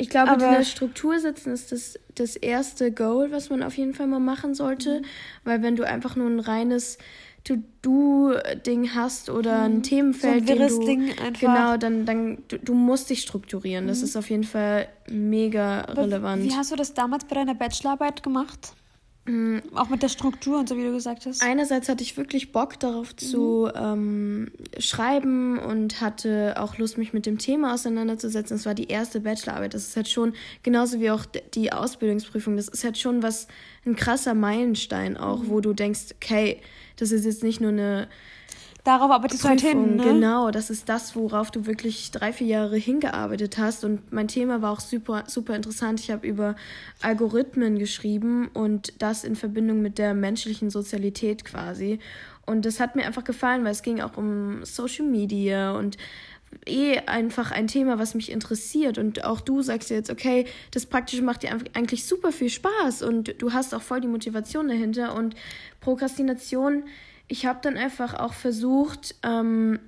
[0.00, 3.94] Ich glaube, Aber eine Struktur setzen ist das, das erste Goal, was man auf jeden
[3.94, 5.00] Fall mal machen sollte.
[5.00, 5.04] Mhm.
[5.44, 6.98] Weil wenn du einfach nur ein reines
[7.44, 9.82] To-Do-Ding hast oder ein mhm.
[9.82, 11.40] Themenfeld, so ein wirres du, Ding einfach.
[11.40, 13.84] Genau, dann, dann du, du musst dich strukturieren.
[13.84, 13.88] Mhm.
[13.88, 16.44] Das ist auf jeden Fall mega Aber relevant.
[16.44, 18.74] Wie hast du das damals bei deiner Bachelorarbeit gemacht?
[19.28, 19.62] Mhm.
[19.74, 21.42] Auch mit der Struktur und so, wie du gesagt hast.
[21.42, 23.18] Einerseits hatte ich wirklich Bock darauf mhm.
[23.18, 28.56] zu ähm, schreiben und hatte auch Lust, mich mit dem Thema auseinanderzusetzen.
[28.56, 29.74] Das war die erste Bachelorarbeit.
[29.74, 33.48] Das ist halt schon, genauso wie auch die Ausbildungsprüfung, das ist halt schon was,
[33.84, 35.48] ein krasser Meilenstein auch, mhm.
[35.50, 36.60] wo du denkst, okay,
[36.96, 38.08] das ist jetzt nicht nur eine
[38.88, 40.02] Darauf arbeitest du halt hin, ne?
[40.02, 43.84] Genau, das ist das, worauf du wirklich drei, vier Jahre hingearbeitet hast.
[43.84, 46.00] Und mein Thema war auch super, super interessant.
[46.00, 46.56] Ich habe über
[47.02, 51.98] Algorithmen geschrieben und das in Verbindung mit der menschlichen Sozialität quasi.
[52.46, 55.98] Und das hat mir einfach gefallen, weil es ging auch um Social Media und
[56.64, 58.96] eh einfach ein Thema, was mich interessiert.
[58.96, 63.34] Und auch du sagst jetzt, okay, das Praktische macht dir eigentlich super viel Spaß und
[63.36, 65.14] du hast auch voll die Motivation dahinter.
[65.14, 65.34] Und
[65.82, 66.84] Prokrastination
[67.28, 69.78] ich habe dann einfach auch versucht, ähm,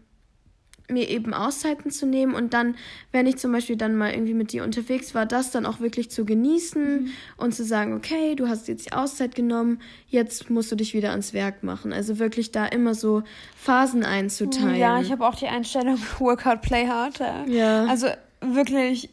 [0.90, 2.76] mir eben Auszeiten zu nehmen und dann,
[3.12, 6.10] wenn ich zum Beispiel dann mal irgendwie mit dir unterwegs war, das dann auch wirklich
[6.10, 7.10] zu genießen mhm.
[7.36, 11.10] und zu sagen, okay, du hast jetzt die Auszeit genommen, jetzt musst du dich wieder
[11.10, 11.92] ans Werk machen.
[11.92, 13.22] Also wirklich da immer so
[13.56, 14.76] Phasen einzuteilen.
[14.76, 17.20] Ja, ich habe auch die Einstellung Workout, Play Hard.
[17.46, 17.84] Ja.
[17.86, 18.08] Also
[18.40, 19.10] wirklich,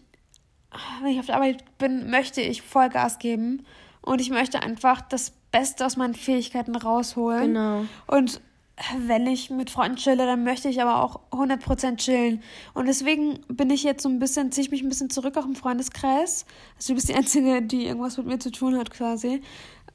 [1.02, 3.66] wenn ich auf der Arbeit bin, möchte ich Vollgas geben
[4.08, 7.54] und ich möchte einfach das Beste aus meinen Fähigkeiten rausholen.
[7.54, 7.86] Genau.
[8.08, 8.42] Und
[9.00, 12.44] wenn ich mit Freunden chille, dann möchte ich aber auch 100% chillen.
[12.74, 15.46] Und deswegen bin ich jetzt so ein bisschen, ziehe ich mich ein bisschen zurück auch
[15.46, 16.46] im Freundeskreis.
[16.76, 19.42] Also du bist die Einzige, die irgendwas mit mir zu tun hat quasi.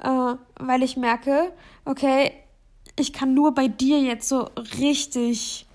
[0.01, 1.53] Äh, weil ich merke,
[1.85, 2.33] okay,
[2.99, 5.67] ich kann nur bei dir jetzt so richtig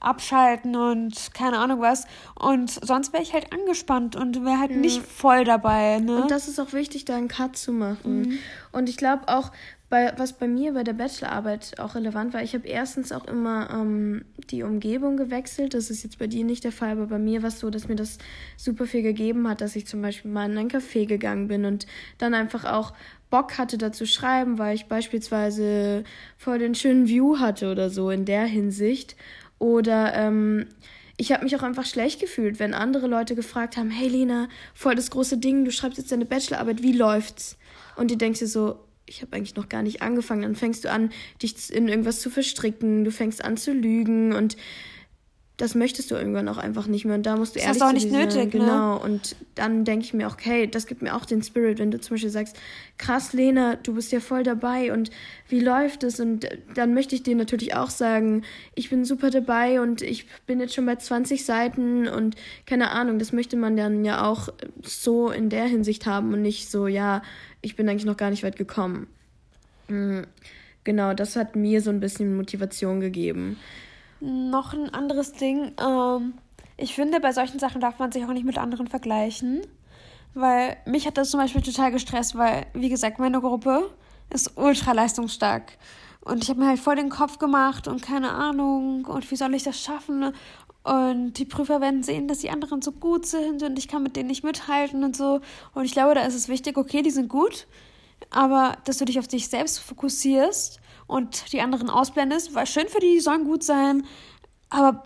[0.00, 2.06] abschalten und keine Ahnung was.
[2.34, 4.76] Und sonst wäre ich halt angespannt und wäre halt ja.
[4.76, 5.98] nicht voll dabei.
[5.98, 6.22] Ne?
[6.22, 8.22] Und das ist auch wichtig, da einen Cut zu machen.
[8.22, 8.38] Mhm.
[8.72, 9.52] Und ich glaube auch,
[9.90, 13.68] bei, was bei mir bei der Bachelorarbeit auch relevant war, ich habe erstens auch immer
[13.72, 15.74] ähm, die Umgebung gewechselt.
[15.74, 17.88] Das ist jetzt bei dir nicht der Fall, aber bei mir war es so, dass
[17.88, 18.18] mir das
[18.56, 21.86] super viel gegeben hat, dass ich zum Beispiel mal in ein Café gegangen bin und
[22.18, 22.92] dann einfach auch
[23.30, 26.04] Bock hatte, da zu schreiben, weil ich beispielsweise
[26.36, 29.16] voll den schönen View hatte oder so in der Hinsicht.
[29.60, 30.66] Oder ähm,
[31.18, 34.94] ich habe mich auch einfach schlecht gefühlt, wenn andere Leute gefragt haben, hey Lena, voll
[34.94, 37.58] das große Ding, du schreibst jetzt deine Bachelorarbeit, wie läuft's?
[37.94, 40.42] Und du denkst dir so, ich habe eigentlich noch gar nicht angefangen.
[40.42, 41.10] Dann fängst du an,
[41.42, 44.56] dich in irgendwas zu verstricken, du fängst an zu lügen und
[45.60, 47.16] das möchtest du irgendwann auch einfach nicht mehr.
[47.16, 48.50] Und da musst du das ehrlich auch nicht nötig, sein.
[48.50, 48.94] Genau.
[48.94, 49.00] Ne?
[49.00, 52.00] Und dann denke ich mir auch, okay, das gibt mir auch den Spirit, wenn du
[52.00, 52.56] zum Beispiel sagst,
[52.96, 55.10] krass, Lena, du bist ja voll dabei und
[55.48, 56.18] wie läuft es?
[56.18, 58.42] Und dann möchte ich dir natürlich auch sagen,
[58.74, 63.18] ich bin super dabei und ich bin jetzt schon bei 20 Seiten und keine Ahnung,
[63.18, 64.48] das möchte man dann ja auch
[64.82, 67.20] so in der Hinsicht haben und nicht so, ja,
[67.60, 69.08] ich bin eigentlich noch gar nicht weit gekommen.
[69.88, 70.26] Mhm.
[70.84, 73.58] Genau, das hat mir so ein bisschen Motivation gegeben
[74.20, 75.72] noch ein anderes Ding.
[75.80, 76.34] Ähm,
[76.76, 79.62] ich finde, bei solchen Sachen darf man sich auch nicht mit anderen vergleichen.
[80.34, 83.90] Weil mich hat das zum Beispiel total gestresst, weil, wie gesagt, meine Gruppe
[84.32, 85.76] ist ultra leistungsstark.
[86.20, 89.54] Und ich habe mir halt voll den Kopf gemacht und keine Ahnung und wie soll
[89.54, 90.32] ich das schaffen?
[90.82, 94.16] Und die Prüfer werden sehen, dass die anderen so gut sind und ich kann mit
[94.16, 95.40] denen nicht mithalten und so.
[95.74, 97.66] Und ich glaube, da ist es wichtig, okay, die sind gut,
[98.30, 100.79] aber dass du dich auf dich selbst fokussierst
[101.10, 104.06] und die anderen ausblendest, weil schön für die, die sollen gut sein,
[104.70, 105.02] aber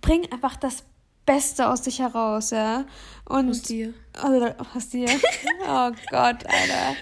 [0.00, 0.84] bring einfach das
[1.24, 2.84] Beste aus dich heraus, ja.
[3.24, 3.92] Und aus dir.
[4.22, 5.08] Also, aus dir.
[5.68, 6.96] oh Gott, Alter.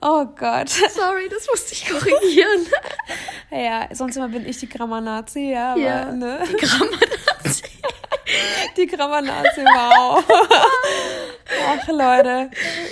[0.00, 0.68] Oh Gott.
[0.68, 2.66] Sorry, das musste ich korrigieren.
[3.50, 5.72] ja, sonst immer bin ich die Grammar-Nazi, ja.
[5.72, 6.44] Aber, ja, ne?
[6.46, 7.62] Die Grammar-Nazi.
[8.76, 10.24] die Grammar-Nazi, wow.
[11.66, 12.50] Ach, Leute.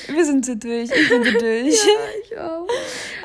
[0.09, 0.91] Wir sind so durch.
[0.91, 1.87] Ich bin so durch.
[1.87, 1.93] Ja,
[2.25, 2.67] ich auch.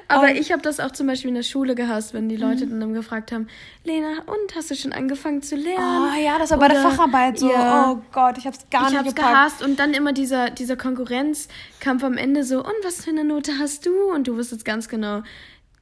[0.09, 2.65] Aber um, ich habe das auch zum Beispiel in der Schule gehasst, wenn die Leute
[2.65, 2.79] mhm.
[2.79, 3.47] dann gefragt haben,
[3.83, 6.11] Lena, und hast du schon angefangen zu lernen?
[6.13, 7.51] Oh ja, das war Oder, bei der Facharbeit so.
[7.51, 7.91] Ja.
[7.91, 9.33] Oh Gott, ich habe es gar ich nicht gepackt.
[9.33, 13.53] gehasst und dann immer dieser, dieser Konkurrenzkampf am Ende so, und was für eine Note
[13.59, 14.11] hast du?
[14.13, 15.23] Und du wusstest ganz genau,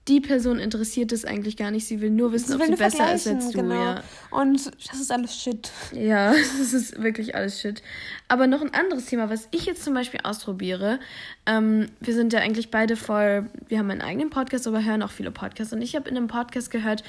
[0.07, 1.87] die Person interessiert es eigentlich gar nicht.
[1.87, 3.61] Sie will nur wissen, sie ob sie besser ist als du.
[3.61, 3.73] Genau.
[3.73, 4.03] Ja.
[4.29, 5.71] Und das ist alles Shit.
[5.93, 7.81] Ja, das ist wirklich alles Shit.
[8.27, 10.99] Aber noch ein anderes Thema, was ich jetzt zum Beispiel ausprobiere.
[11.47, 15.11] Ähm, wir sind ja eigentlich beide voll, wir haben einen eigenen Podcast, aber hören auch
[15.11, 15.73] viele Podcasts.
[15.73, 17.03] Und ich habe in einem Podcast gehört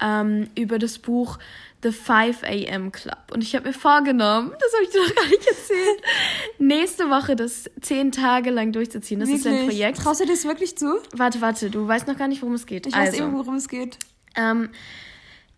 [0.00, 1.38] ähm, über das Buch
[1.82, 2.90] The 5 a.m.
[2.90, 3.18] Club.
[3.32, 6.02] Und ich habe mir vorgenommen, das habe ich dir noch gar nicht erzählt,
[6.58, 9.20] nächste Woche das zehn Tage lang durchzuziehen.
[9.20, 9.46] Das wirklich?
[9.46, 9.98] ist ein Projekt.
[9.98, 11.00] Traust du dir das wirklich zu?
[11.14, 12.86] Warte, warte, du weißt noch gar nicht, worum es geht.
[12.86, 13.98] Ich also, weiß eben, worum es geht.
[14.34, 14.70] Ähm,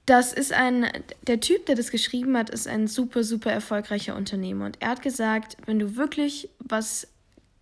[0.07, 0.89] das ist ein,
[1.27, 4.67] der Typ, der das geschrieben hat, ist ein super, super erfolgreicher Unternehmer.
[4.67, 7.07] Und er hat gesagt, wenn du wirklich was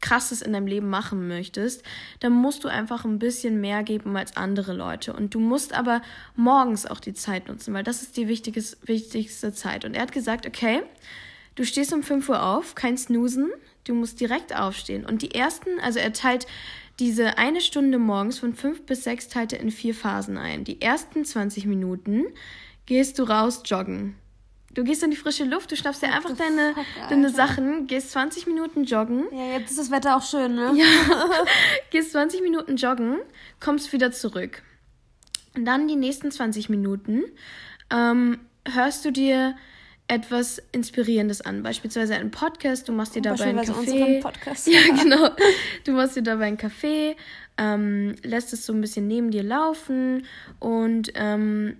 [0.01, 1.83] Krasses in deinem Leben machen möchtest,
[2.21, 5.13] dann musst du einfach ein bisschen mehr geben als andere Leute.
[5.13, 6.03] Und du musst aber
[6.37, 9.85] morgens auch die Zeit nutzen, weil das ist die wichtigste Zeit.
[9.85, 10.83] Und er hat gesagt, okay,
[11.57, 13.51] du stehst um 5 Uhr auf, kein Snoosen,
[13.85, 15.05] du musst direkt aufstehen.
[15.05, 16.47] Und die ersten, also er teilt
[16.99, 20.65] diese eine Stunde morgens von 5 bis 6 teilt er in vier Phasen ein.
[20.65, 22.25] Die ersten 20 Minuten
[22.87, 24.17] gehst du raus joggen.
[24.79, 28.13] Du gehst in die frische Luft, du schnappst dir einfach deine, fuck, deine Sachen, gehst
[28.13, 29.25] 20 Minuten joggen.
[29.33, 30.73] Ja, jetzt ist das Wetter auch schön, ne?
[30.77, 30.87] Ja.
[31.91, 33.19] gehst 20 Minuten joggen,
[33.59, 34.63] kommst wieder zurück.
[35.57, 37.25] Und dann die nächsten 20 Minuten
[37.91, 38.39] ähm,
[38.73, 39.57] hörst du dir
[40.07, 41.65] etwas Inspirierendes an.
[41.65, 44.21] Beispielsweise einen Podcast, du machst dir dabei einen Kaffee.
[44.21, 44.69] Podcast.
[44.73, 45.31] Ja, genau.
[45.83, 47.17] Du machst dir dabei einen Kaffee,
[47.57, 50.25] ähm, lässt es so ein bisschen neben dir laufen
[50.61, 51.79] und ähm,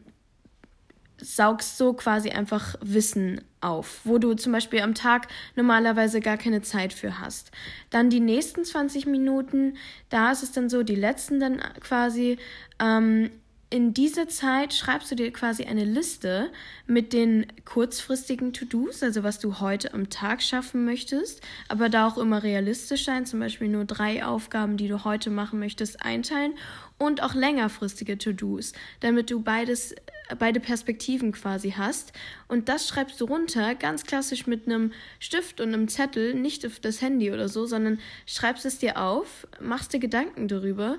[1.21, 6.63] saugst so quasi einfach Wissen auf, wo du zum Beispiel am Tag normalerweise gar keine
[6.63, 7.51] Zeit für hast.
[7.91, 9.77] Dann die nächsten 20 Minuten,
[10.11, 12.39] da ist es dann so, die letzten dann quasi,
[12.81, 13.31] ähm,
[13.71, 16.51] in dieser Zeit schreibst du dir quasi eine Liste
[16.87, 22.17] mit den kurzfristigen To-Dos, also was du heute am Tag schaffen möchtest, aber da auch
[22.17, 26.55] immer realistisch sein, zum Beispiel nur drei Aufgaben, die du heute machen möchtest, einteilen
[26.97, 29.95] und auch längerfristige To-Dos, damit du beides
[30.39, 32.13] beide Perspektiven quasi hast.
[32.49, 36.81] Und das schreibst du runter, ganz klassisch mit einem Stift und einem Zettel, nicht auf
[36.81, 40.99] das Handy oder so, sondern schreibst es dir auf, machst dir Gedanken darüber.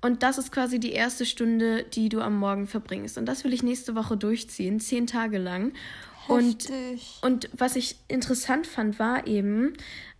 [0.00, 3.18] Und das ist quasi die erste Stunde, die du am Morgen verbringst.
[3.18, 5.72] Und das will ich nächste Woche durchziehen, zehn Tage lang.
[6.28, 6.68] Und,
[7.22, 9.72] und was ich interessant fand, war eben,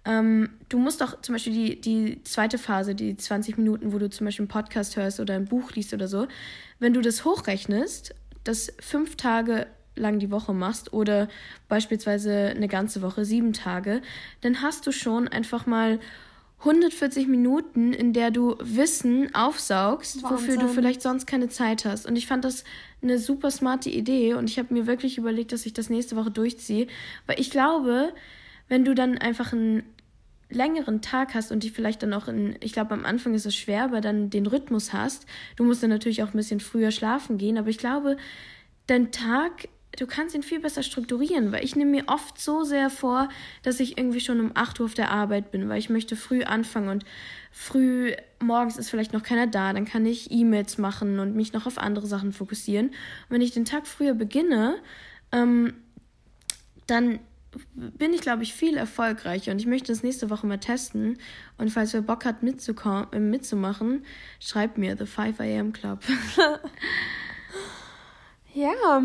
[0.04, 4.08] ähm, du musst auch zum Beispiel die, die zweite Phase, die 20 Minuten, wo du
[4.08, 6.26] zum Beispiel einen Podcast hörst oder ein Buch liest oder so,
[6.78, 11.28] wenn du das hochrechnest, das fünf Tage lang die Woche machst oder
[11.68, 14.00] beispielsweise eine ganze Woche, sieben Tage,
[14.40, 16.00] dann hast du schon einfach mal
[16.60, 20.30] 140 Minuten, in der du Wissen aufsaugst, Wahnsinn.
[20.30, 22.04] wofür du vielleicht sonst keine Zeit hast.
[22.04, 22.64] Und ich fand das
[23.00, 26.32] eine super smarte Idee und ich habe mir wirklich überlegt, dass ich das nächste Woche
[26.32, 26.88] durchziehe,
[27.26, 28.12] weil ich glaube,
[28.68, 29.84] wenn du dann einfach einen
[30.50, 33.54] längeren Tag hast und die vielleicht dann auch in, ich glaube am Anfang ist es
[33.54, 37.38] schwer, aber dann den Rhythmus hast, du musst dann natürlich auch ein bisschen früher schlafen
[37.38, 38.16] gehen, aber ich glaube,
[38.86, 42.90] dein Tag du kannst ihn viel besser strukturieren, weil ich nehme mir oft so sehr
[42.90, 43.28] vor,
[43.62, 46.44] dass ich irgendwie schon um 8 Uhr auf der Arbeit bin, weil ich möchte früh
[46.44, 47.04] anfangen und
[47.50, 51.66] früh morgens ist vielleicht noch keiner da, dann kann ich E-Mails machen und mich noch
[51.66, 52.88] auf andere Sachen fokussieren.
[52.88, 54.76] Und wenn ich den Tag früher beginne,
[55.32, 55.74] ähm,
[56.86, 57.18] dann
[57.74, 61.18] bin ich, glaube ich, viel erfolgreicher und ich möchte das nächste Woche mal testen.
[61.56, 64.04] Und falls wer Bock hat äh, mitzumachen,
[64.38, 66.00] schreibt mir The 5 AM Club.
[68.54, 69.02] ja,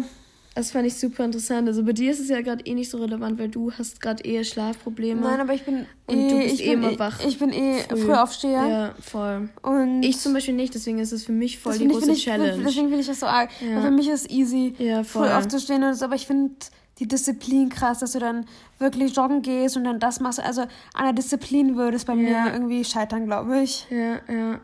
[0.56, 1.68] das fand ich super interessant.
[1.68, 4.24] Also bei dir ist es ja gerade eh nicht so relevant, weil du hast gerade
[4.24, 5.22] eh Schlafprobleme.
[5.22, 7.26] Nein, aber ich bin und eh, du bist ich eh immer eh, wach.
[7.26, 7.98] Ich bin eh früh.
[7.98, 8.68] Frühaufsteher.
[8.68, 9.50] Ja, voll.
[9.64, 12.64] Und ich zum Beispiel nicht, deswegen ist es für mich voll die große ich, Challenge.
[12.64, 13.50] Deswegen finde ich das so arg.
[13.68, 13.82] Ja.
[13.82, 15.84] Für mich ist es easy, ja, früh aufzustehen.
[15.84, 16.54] Und so, aber ich finde
[17.00, 18.46] die Disziplin krass, dass du dann
[18.78, 20.40] wirklich joggen gehst und dann das machst.
[20.40, 22.44] Also an der Disziplin würde es bei ja.
[22.46, 23.88] mir irgendwie scheitern, glaube ich.
[23.90, 24.60] Ja, ja.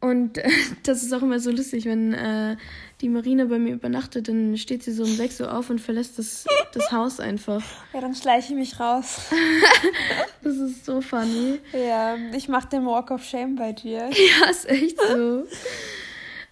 [0.00, 0.48] Und äh,
[0.84, 2.56] das ist auch immer so lustig, wenn äh,
[3.00, 6.18] die Marina bei mir übernachtet, dann steht sie so um 6 Uhr auf und verlässt
[6.18, 7.62] das, das Haus einfach.
[7.94, 9.22] Ja, dann schleiche ich mich raus.
[10.42, 11.60] das ist so funny.
[11.72, 14.10] Ja, ich mache den Walk of Shame bei dir.
[14.10, 15.44] Ja, ist echt so.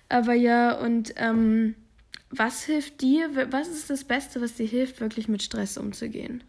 [0.09, 1.75] Aber ja, und ähm,
[2.31, 6.43] was hilft dir, was ist das Beste, was dir hilft, wirklich mit Stress umzugehen?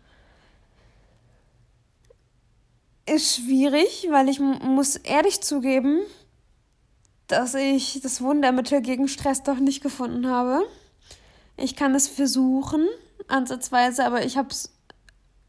[3.05, 6.01] Ist schwierig, weil ich muss ehrlich zugeben,
[7.27, 10.63] dass ich das Wundermittel gegen Stress doch nicht gefunden habe.
[11.57, 12.87] Ich kann es versuchen,
[13.27, 14.73] ansatzweise, aber ich habe es,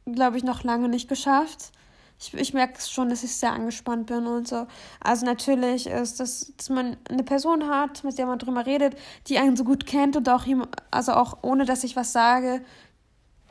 [0.07, 1.73] glaube ich, noch lange nicht geschafft.
[2.21, 4.67] Ich, ich merke schon, dass ich sehr angespannt bin und so.
[5.01, 8.97] Also natürlich ist das, dass man eine Person hat, mit der man drüber redet,
[9.29, 12.61] die einen so gut kennt und auch ihm, also auch ohne dass ich was sage,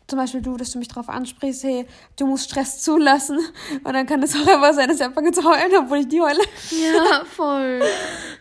[0.08, 1.86] zum Beispiel du, dass du mich darauf ansprichst, hey,
[2.18, 3.40] du musst Stress zulassen.
[3.84, 6.22] Und dann kann es auch einfach sein, dass ich anfange zu heulen, obwohl ich die
[6.22, 6.40] heule.
[6.72, 7.82] Ja, voll.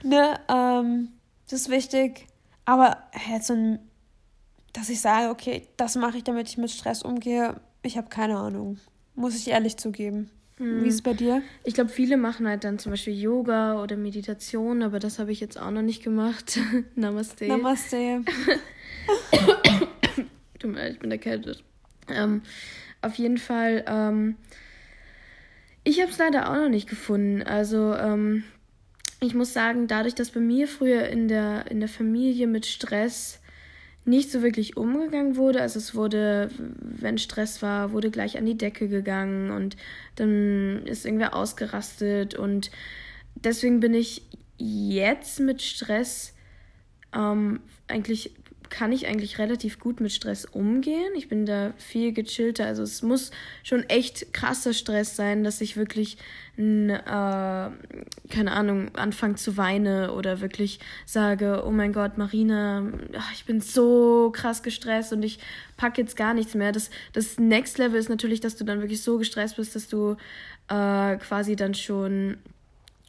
[0.04, 1.08] ne, ähm,
[1.50, 2.26] das ist wichtig.
[2.64, 2.96] Aber
[3.30, 3.78] jetzt so ein,
[4.72, 8.36] dass ich sage, okay, das mache ich, damit ich mit Stress umgehe, ich habe keine
[8.36, 8.78] Ahnung.
[9.14, 10.30] Muss ich ehrlich zugeben.
[10.58, 10.84] Hm.
[10.84, 11.42] Wie ist es bei dir?
[11.64, 15.40] Ich glaube, viele machen halt dann zum Beispiel Yoga oder Meditation, aber das habe ich
[15.40, 16.58] jetzt auch noch nicht gemacht.
[16.94, 17.46] Namaste.
[17.46, 18.22] Namaste.
[20.58, 21.62] Tut mir leid, ich bin erkältet.
[22.08, 22.42] Ähm,
[23.02, 24.36] auf jeden Fall, ähm,
[25.84, 27.42] ich habe es leider auch noch nicht gefunden.
[27.42, 28.44] Also, ähm,
[29.20, 33.40] ich muss sagen, dadurch, dass bei mir früher in der, in der Familie mit Stress
[34.06, 35.60] nicht so wirklich umgegangen wurde.
[35.60, 39.76] Also es wurde, wenn Stress war, wurde gleich an die Decke gegangen und
[40.14, 42.36] dann ist irgendwer ausgerastet.
[42.36, 42.70] Und
[43.34, 44.22] deswegen bin ich
[44.58, 46.34] jetzt mit Stress
[47.12, 48.32] ähm, eigentlich
[48.70, 51.12] kann ich eigentlich relativ gut mit Stress umgehen.
[51.16, 52.66] Ich bin da viel gechillter.
[52.66, 53.30] Also es muss
[53.62, 56.18] schon echt krasser Stress sein, dass ich wirklich,
[56.56, 62.84] n, äh, keine Ahnung, anfange zu weinen oder wirklich sage, oh mein Gott, Marina,
[63.34, 65.38] ich bin so krass gestresst und ich
[65.76, 66.72] packe jetzt gar nichts mehr.
[66.72, 70.16] Das, das Next Level ist natürlich, dass du dann wirklich so gestresst bist, dass du
[70.68, 72.38] äh, quasi dann schon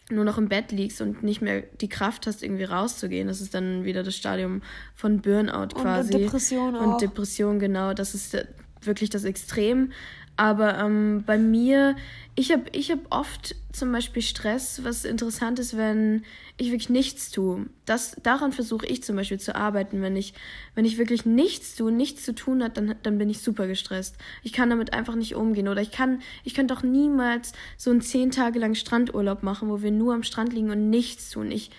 [0.09, 3.27] nur noch im Bett liegst und nicht mehr die Kraft hast, irgendwie rauszugehen.
[3.27, 4.61] Das ist dann wieder das Stadium
[4.95, 6.13] von Burnout quasi.
[6.13, 6.93] Und Depression auch.
[6.93, 7.93] Und Depression, genau.
[7.93, 8.37] Das ist
[8.81, 9.91] wirklich das Extrem.
[10.37, 11.95] Aber ähm, bei mir,
[12.35, 16.23] ich habe ich hab oft zum Beispiel Stress, was interessant ist, wenn
[16.57, 17.65] ich wirklich nichts tue.
[17.85, 20.01] Das, daran versuche ich zum Beispiel zu arbeiten.
[20.03, 20.35] Wenn ich,
[20.75, 24.15] wenn ich wirklich nichts tue, nichts zu tun hat, dann, dann bin ich super gestresst.
[24.43, 25.67] Ich kann damit einfach nicht umgehen.
[25.67, 29.81] Oder ich kann, ich könnte doch niemals so einen zehn Tage lang Strandurlaub machen, wo
[29.81, 31.51] wir nur am Strand liegen und nichts tun.
[31.51, 31.71] Ich,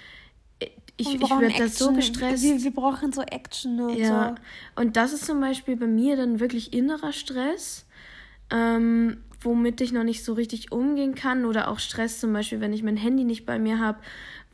[0.96, 2.42] ich, ich werde da so gestresst.
[2.42, 4.34] Wir, wir brauchen so Action und ja.
[4.36, 4.82] so.
[4.82, 7.86] Und das ist zum Beispiel bei mir dann wirklich innerer Stress
[8.50, 12.72] ähm, womit ich noch nicht so richtig umgehen kann oder auch Stress zum Beispiel, wenn
[12.72, 13.98] ich mein Handy nicht bei mir habe,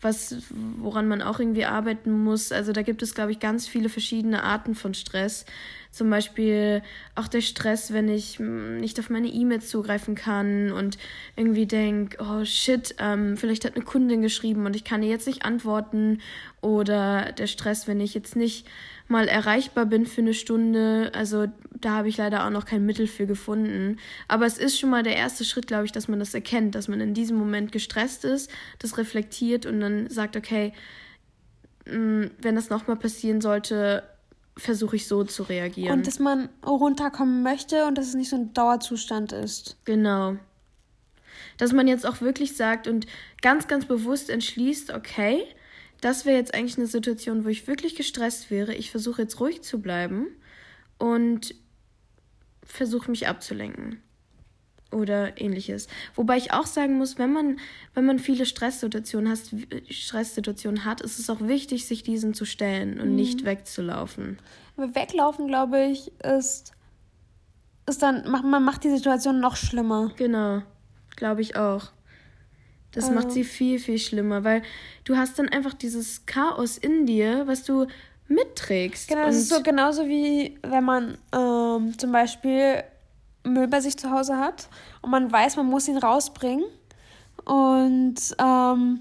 [0.01, 2.53] was woran man auch irgendwie arbeiten muss.
[2.53, 5.47] Also da gibt es glaube ich ganz viele verschiedene Arten von Stress.
[5.91, 6.83] Zum Beispiel
[7.15, 10.99] auch der Stress, wenn ich hm, nicht auf meine E-Mails zugreifen kann und
[11.37, 15.27] irgendwie denke, oh shit, ähm, vielleicht hat eine Kundin geschrieben und ich kann ihr jetzt
[15.27, 16.21] nicht antworten.
[16.61, 18.67] Oder der Stress, wenn ich jetzt nicht
[19.09, 21.11] mal erreichbar bin für eine Stunde.
[21.15, 23.99] Also da habe ich leider auch noch kein Mittel für gefunden.
[24.29, 26.89] Aber es ist schon mal der erste Schritt, glaube ich, dass man das erkennt, dass
[26.89, 30.73] man in diesem Moment gestresst ist, das reflektiert und dann sagt, okay,
[31.87, 34.05] mm, wenn das nochmal passieren sollte,
[34.57, 35.93] versuche ich so zu reagieren.
[35.93, 39.77] Und dass man runterkommen möchte und dass es nicht so ein Dauerzustand ist.
[39.85, 40.37] Genau.
[41.59, 43.07] Dass man jetzt auch wirklich sagt und
[43.43, 45.45] ganz, ganz bewusst entschließt, okay,
[46.01, 48.75] das wäre jetzt eigentlich eine Situation, wo ich wirklich gestresst wäre.
[48.75, 50.27] Ich versuche jetzt ruhig zu bleiben
[50.99, 51.55] und
[52.63, 54.01] versuche mich abzulenken
[54.95, 55.89] oder ähnliches.
[56.15, 57.59] Wobei ich auch sagen muss, wenn man,
[57.95, 59.55] wenn man viele Stresssituationen, hast,
[59.91, 63.17] Stresssituationen hat, ist es auch wichtig, sich diesen zu stellen und mhm.
[63.17, 64.39] nicht wegzulaufen.
[64.77, 66.73] Aber weglaufen, glaube ich, ist,
[67.87, 70.13] ist dann, man macht die Situation noch schlimmer.
[70.17, 70.63] Genau,
[71.17, 71.93] glaube ich auch.
[72.95, 73.15] Das also.
[73.17, 74.63] macht sie viel, viel schlimmer, weil
[75.05, 77.87] du hast dann einfach dieses Chaos in dir, was du
[78.29, 79.09] mitträgst.
[79.09, 82.83] Genau, das ist so genauso wie wenn man ähm, zum Beispiel
[83.45, 84.69] Müll bei sich zu Hause hat
[85.03, 86.65] und man weiß, man muss ihn rausbringen
[87.45, 89.01] und ähm,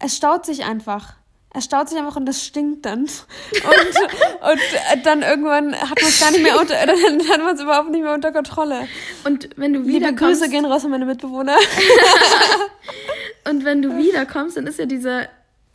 [0.00, 1.14] es staut sich einfach.
[1.56, 3.00] Es staut sich einfach und das stinkt dann.
[3.00, 3.10] Und,
[4.50, 7.90] und dann irgendwann hat man es gar nicht mehr unter, dann hat man es überhaupt
[7.90, 8.86] nicht mehr unter Kontrolle.
[9.24, 11.56] Und wenn du wieder Liebe Grüße gehen raus an meine Mitbewohner.
[13.48, 15.28] und wenn du wiederkommst, dann ist ja dieser,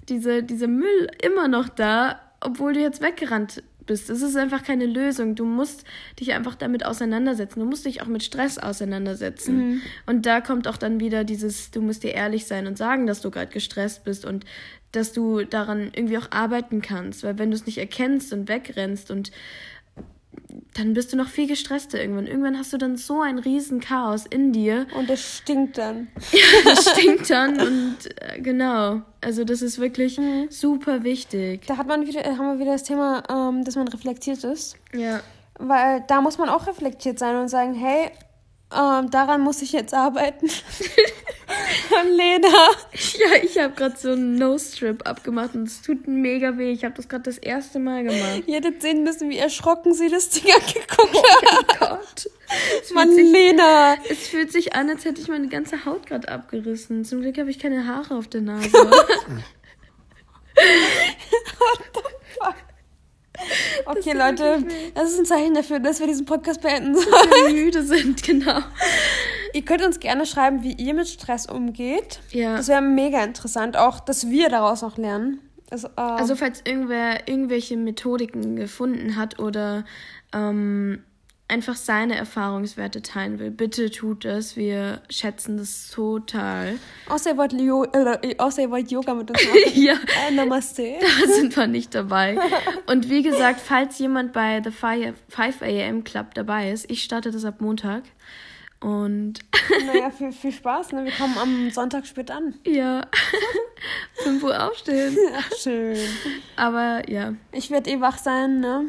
[0.08, 4.10] dieser, dieser Müll immer noch da, obwohl du jetzt weggerannt bist.
[4.10, 5.36] Es ist einfach keine Lösung.
[5.36, 5.84] Du musst
[6.20, 7.60] dich einfach damit auseinandersetzen.
[7.60, 9.58] Du musst dich auch mit Stress auseinandersetzen.
[9.58, 9.82] Mhm.
[10.06, 13.20] Und da kommt auch dann wieder dieses, du musst dir ehrlich sein und sagen, dass
[13.20, 14.46] du gerade gestresst bist und
[14.94, 17.24] dass du daran irgendwie auch arbeiten kannst.
[17.24, 19.32] Weil wenn du es nicht erkennst und wegrennst und
[20.74, 22.28] dann bist du noch viel gestresster irgendwann.
[22.28, 24.88] Irgendwann hast du dann so ein riesen Chaos in dir.
[24.98, 26.08] Und es stinkt dann.
[26.32, 29.02] ja, das stinkt dann und äh, genau.
[29.22, 30.48] Also das ist wirklich mhm.
[30.50, 31.66] super wichtig.
[31.68, 34.78] Da hat man wieder, haben wir wieder das Thema, ähm, dass man reflektiert ist.
[34.94, 35.22] Ja.
[35.60, 38.12] Weil da muss man auch reflektiert sein und sagen, hey,
[38.74, 40.50] ähm, daran muss ich jetzt arbeiten.
[42.16, 42.48] Lena.
[42.48, 46.72] Ja, ich habe gerade so einen No-Strip abgemacht und es tut mega weh.
[46.72, 48.44] Ich habe das gerade das erste Mal gemacht.
[48.46, 51.22] Ihr hättet sehen müssen, wie erschrocken sie das Ding angeguckt hat.
[51.22, 52.30] Oh mein Gott.
[52.94, 53.96] Mann, sich, Lena.
[54.10, 57.06] Es fühlt sich an, als hätte ich meine ganze Haut gerade abgerissen.
[57.06, 58.72] Zum Glück habe ich keine Haare auf der Nase.
[58.74, 58.92] What
[61.94, 62.02] the
[62.40, 62.56] fuck?
[63.86, 64.64] Okay, Leute,
[64.94, 67.12] das ist ein Zeichen dafür, dass wir diesen Podcast beenden sollen.
[67.12, 68.60] Dass wir müde sind, genau.
[69.54, 72.22] Ihr könnt uns gerne schreiben, wie ihr mit Stress umgeht.
[72.32, 72.56] Ja.
[72.56, 75.42] Das wäre mega interessant, auch, dass wir daraus noch lernen.
[75.70, 79.84] Also, äh, also falls irgendwer irgendwelche Methodiken gefunden hat oder
[80.34, 81.04] ähm,
[81.52, 84.56] einfach seine Erfahrungswerte teilen will, bitte tut es.
[84.56, 86.80] Wir schätzen das total.
[87.10, 89.60] Außer ihr wollt, jo äh, außer ihr wollt Yoga mit uns machen.
[89.76, 89.94] ja.
[90.28, 90.96] Äh, namaste.
[91.00, 92.40] Da sind wir nicht dabei.
[92.88, 97.46] Und wie gesagt, falls jemand bei The 5 AM Club dabei ist, ich starte das
[97.46, 98.04] ab Montag.
[98.80, 99.34] Und.
[99.86, 101.06] naja, viel, viel Spaß, ne?
[101.06, 102.56] Wir kommen am Sonntag spät an.
[102.66, 103.06] Ja.
[104.24, 105.18] 5 Uhr aufstehen.
[105.38, 105.98] Ach, schön.
[106.56, 107.34] Aber ja.
[107.52, 108.86] Ich werde eh wach sein, ne?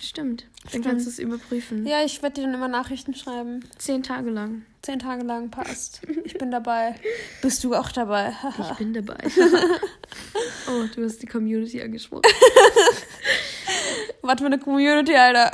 [0.00, 0.46] Stimmt.
[0.72, 1.86] Dann kannst du es überprüfen.
[1.86, 3.64] Ja, ich werde dir dann immer Nachrichten schreiben.
[3.78, 4.64] Zehn Tage lang.
[4.82, 6.00] Zehn Tage lang passt.
[6.24, 6.96] Ich bin dabei.
[7.42, 8.34] Bist du auch dabei?
[8.58, 9.16] ich bin dabei.
[10.68, 12.22] oh, du hast die Community angesprochen.
[14.22, 15.52] Was für eine Community, Alter.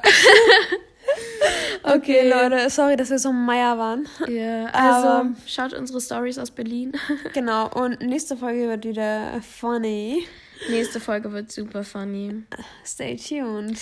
[1.83, 4.09] Okay, Leute, sorry, dass wir so Meier waren.
[4.29, 6.93] Ja, also Aber, schaut unsere Stories aus Berlin.
[7.35, 10.25] genau, und nächste Folge wird wieder funny.
[10.69, 12.43] Nächste Folge wird super funny.
[12.85, 13.79] Stay tuned.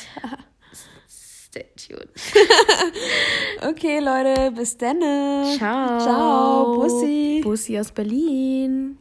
[1.09, 2.11] Stay tuned.
[3.69, 5.01] okay, Leute, bis dann.
[5.57, 5.99] Ciao.
[5.99, 6.75] Ciao.
[6.77, 7.41] Bussi.
[7.43, 8.99] Bussi aus Berlin.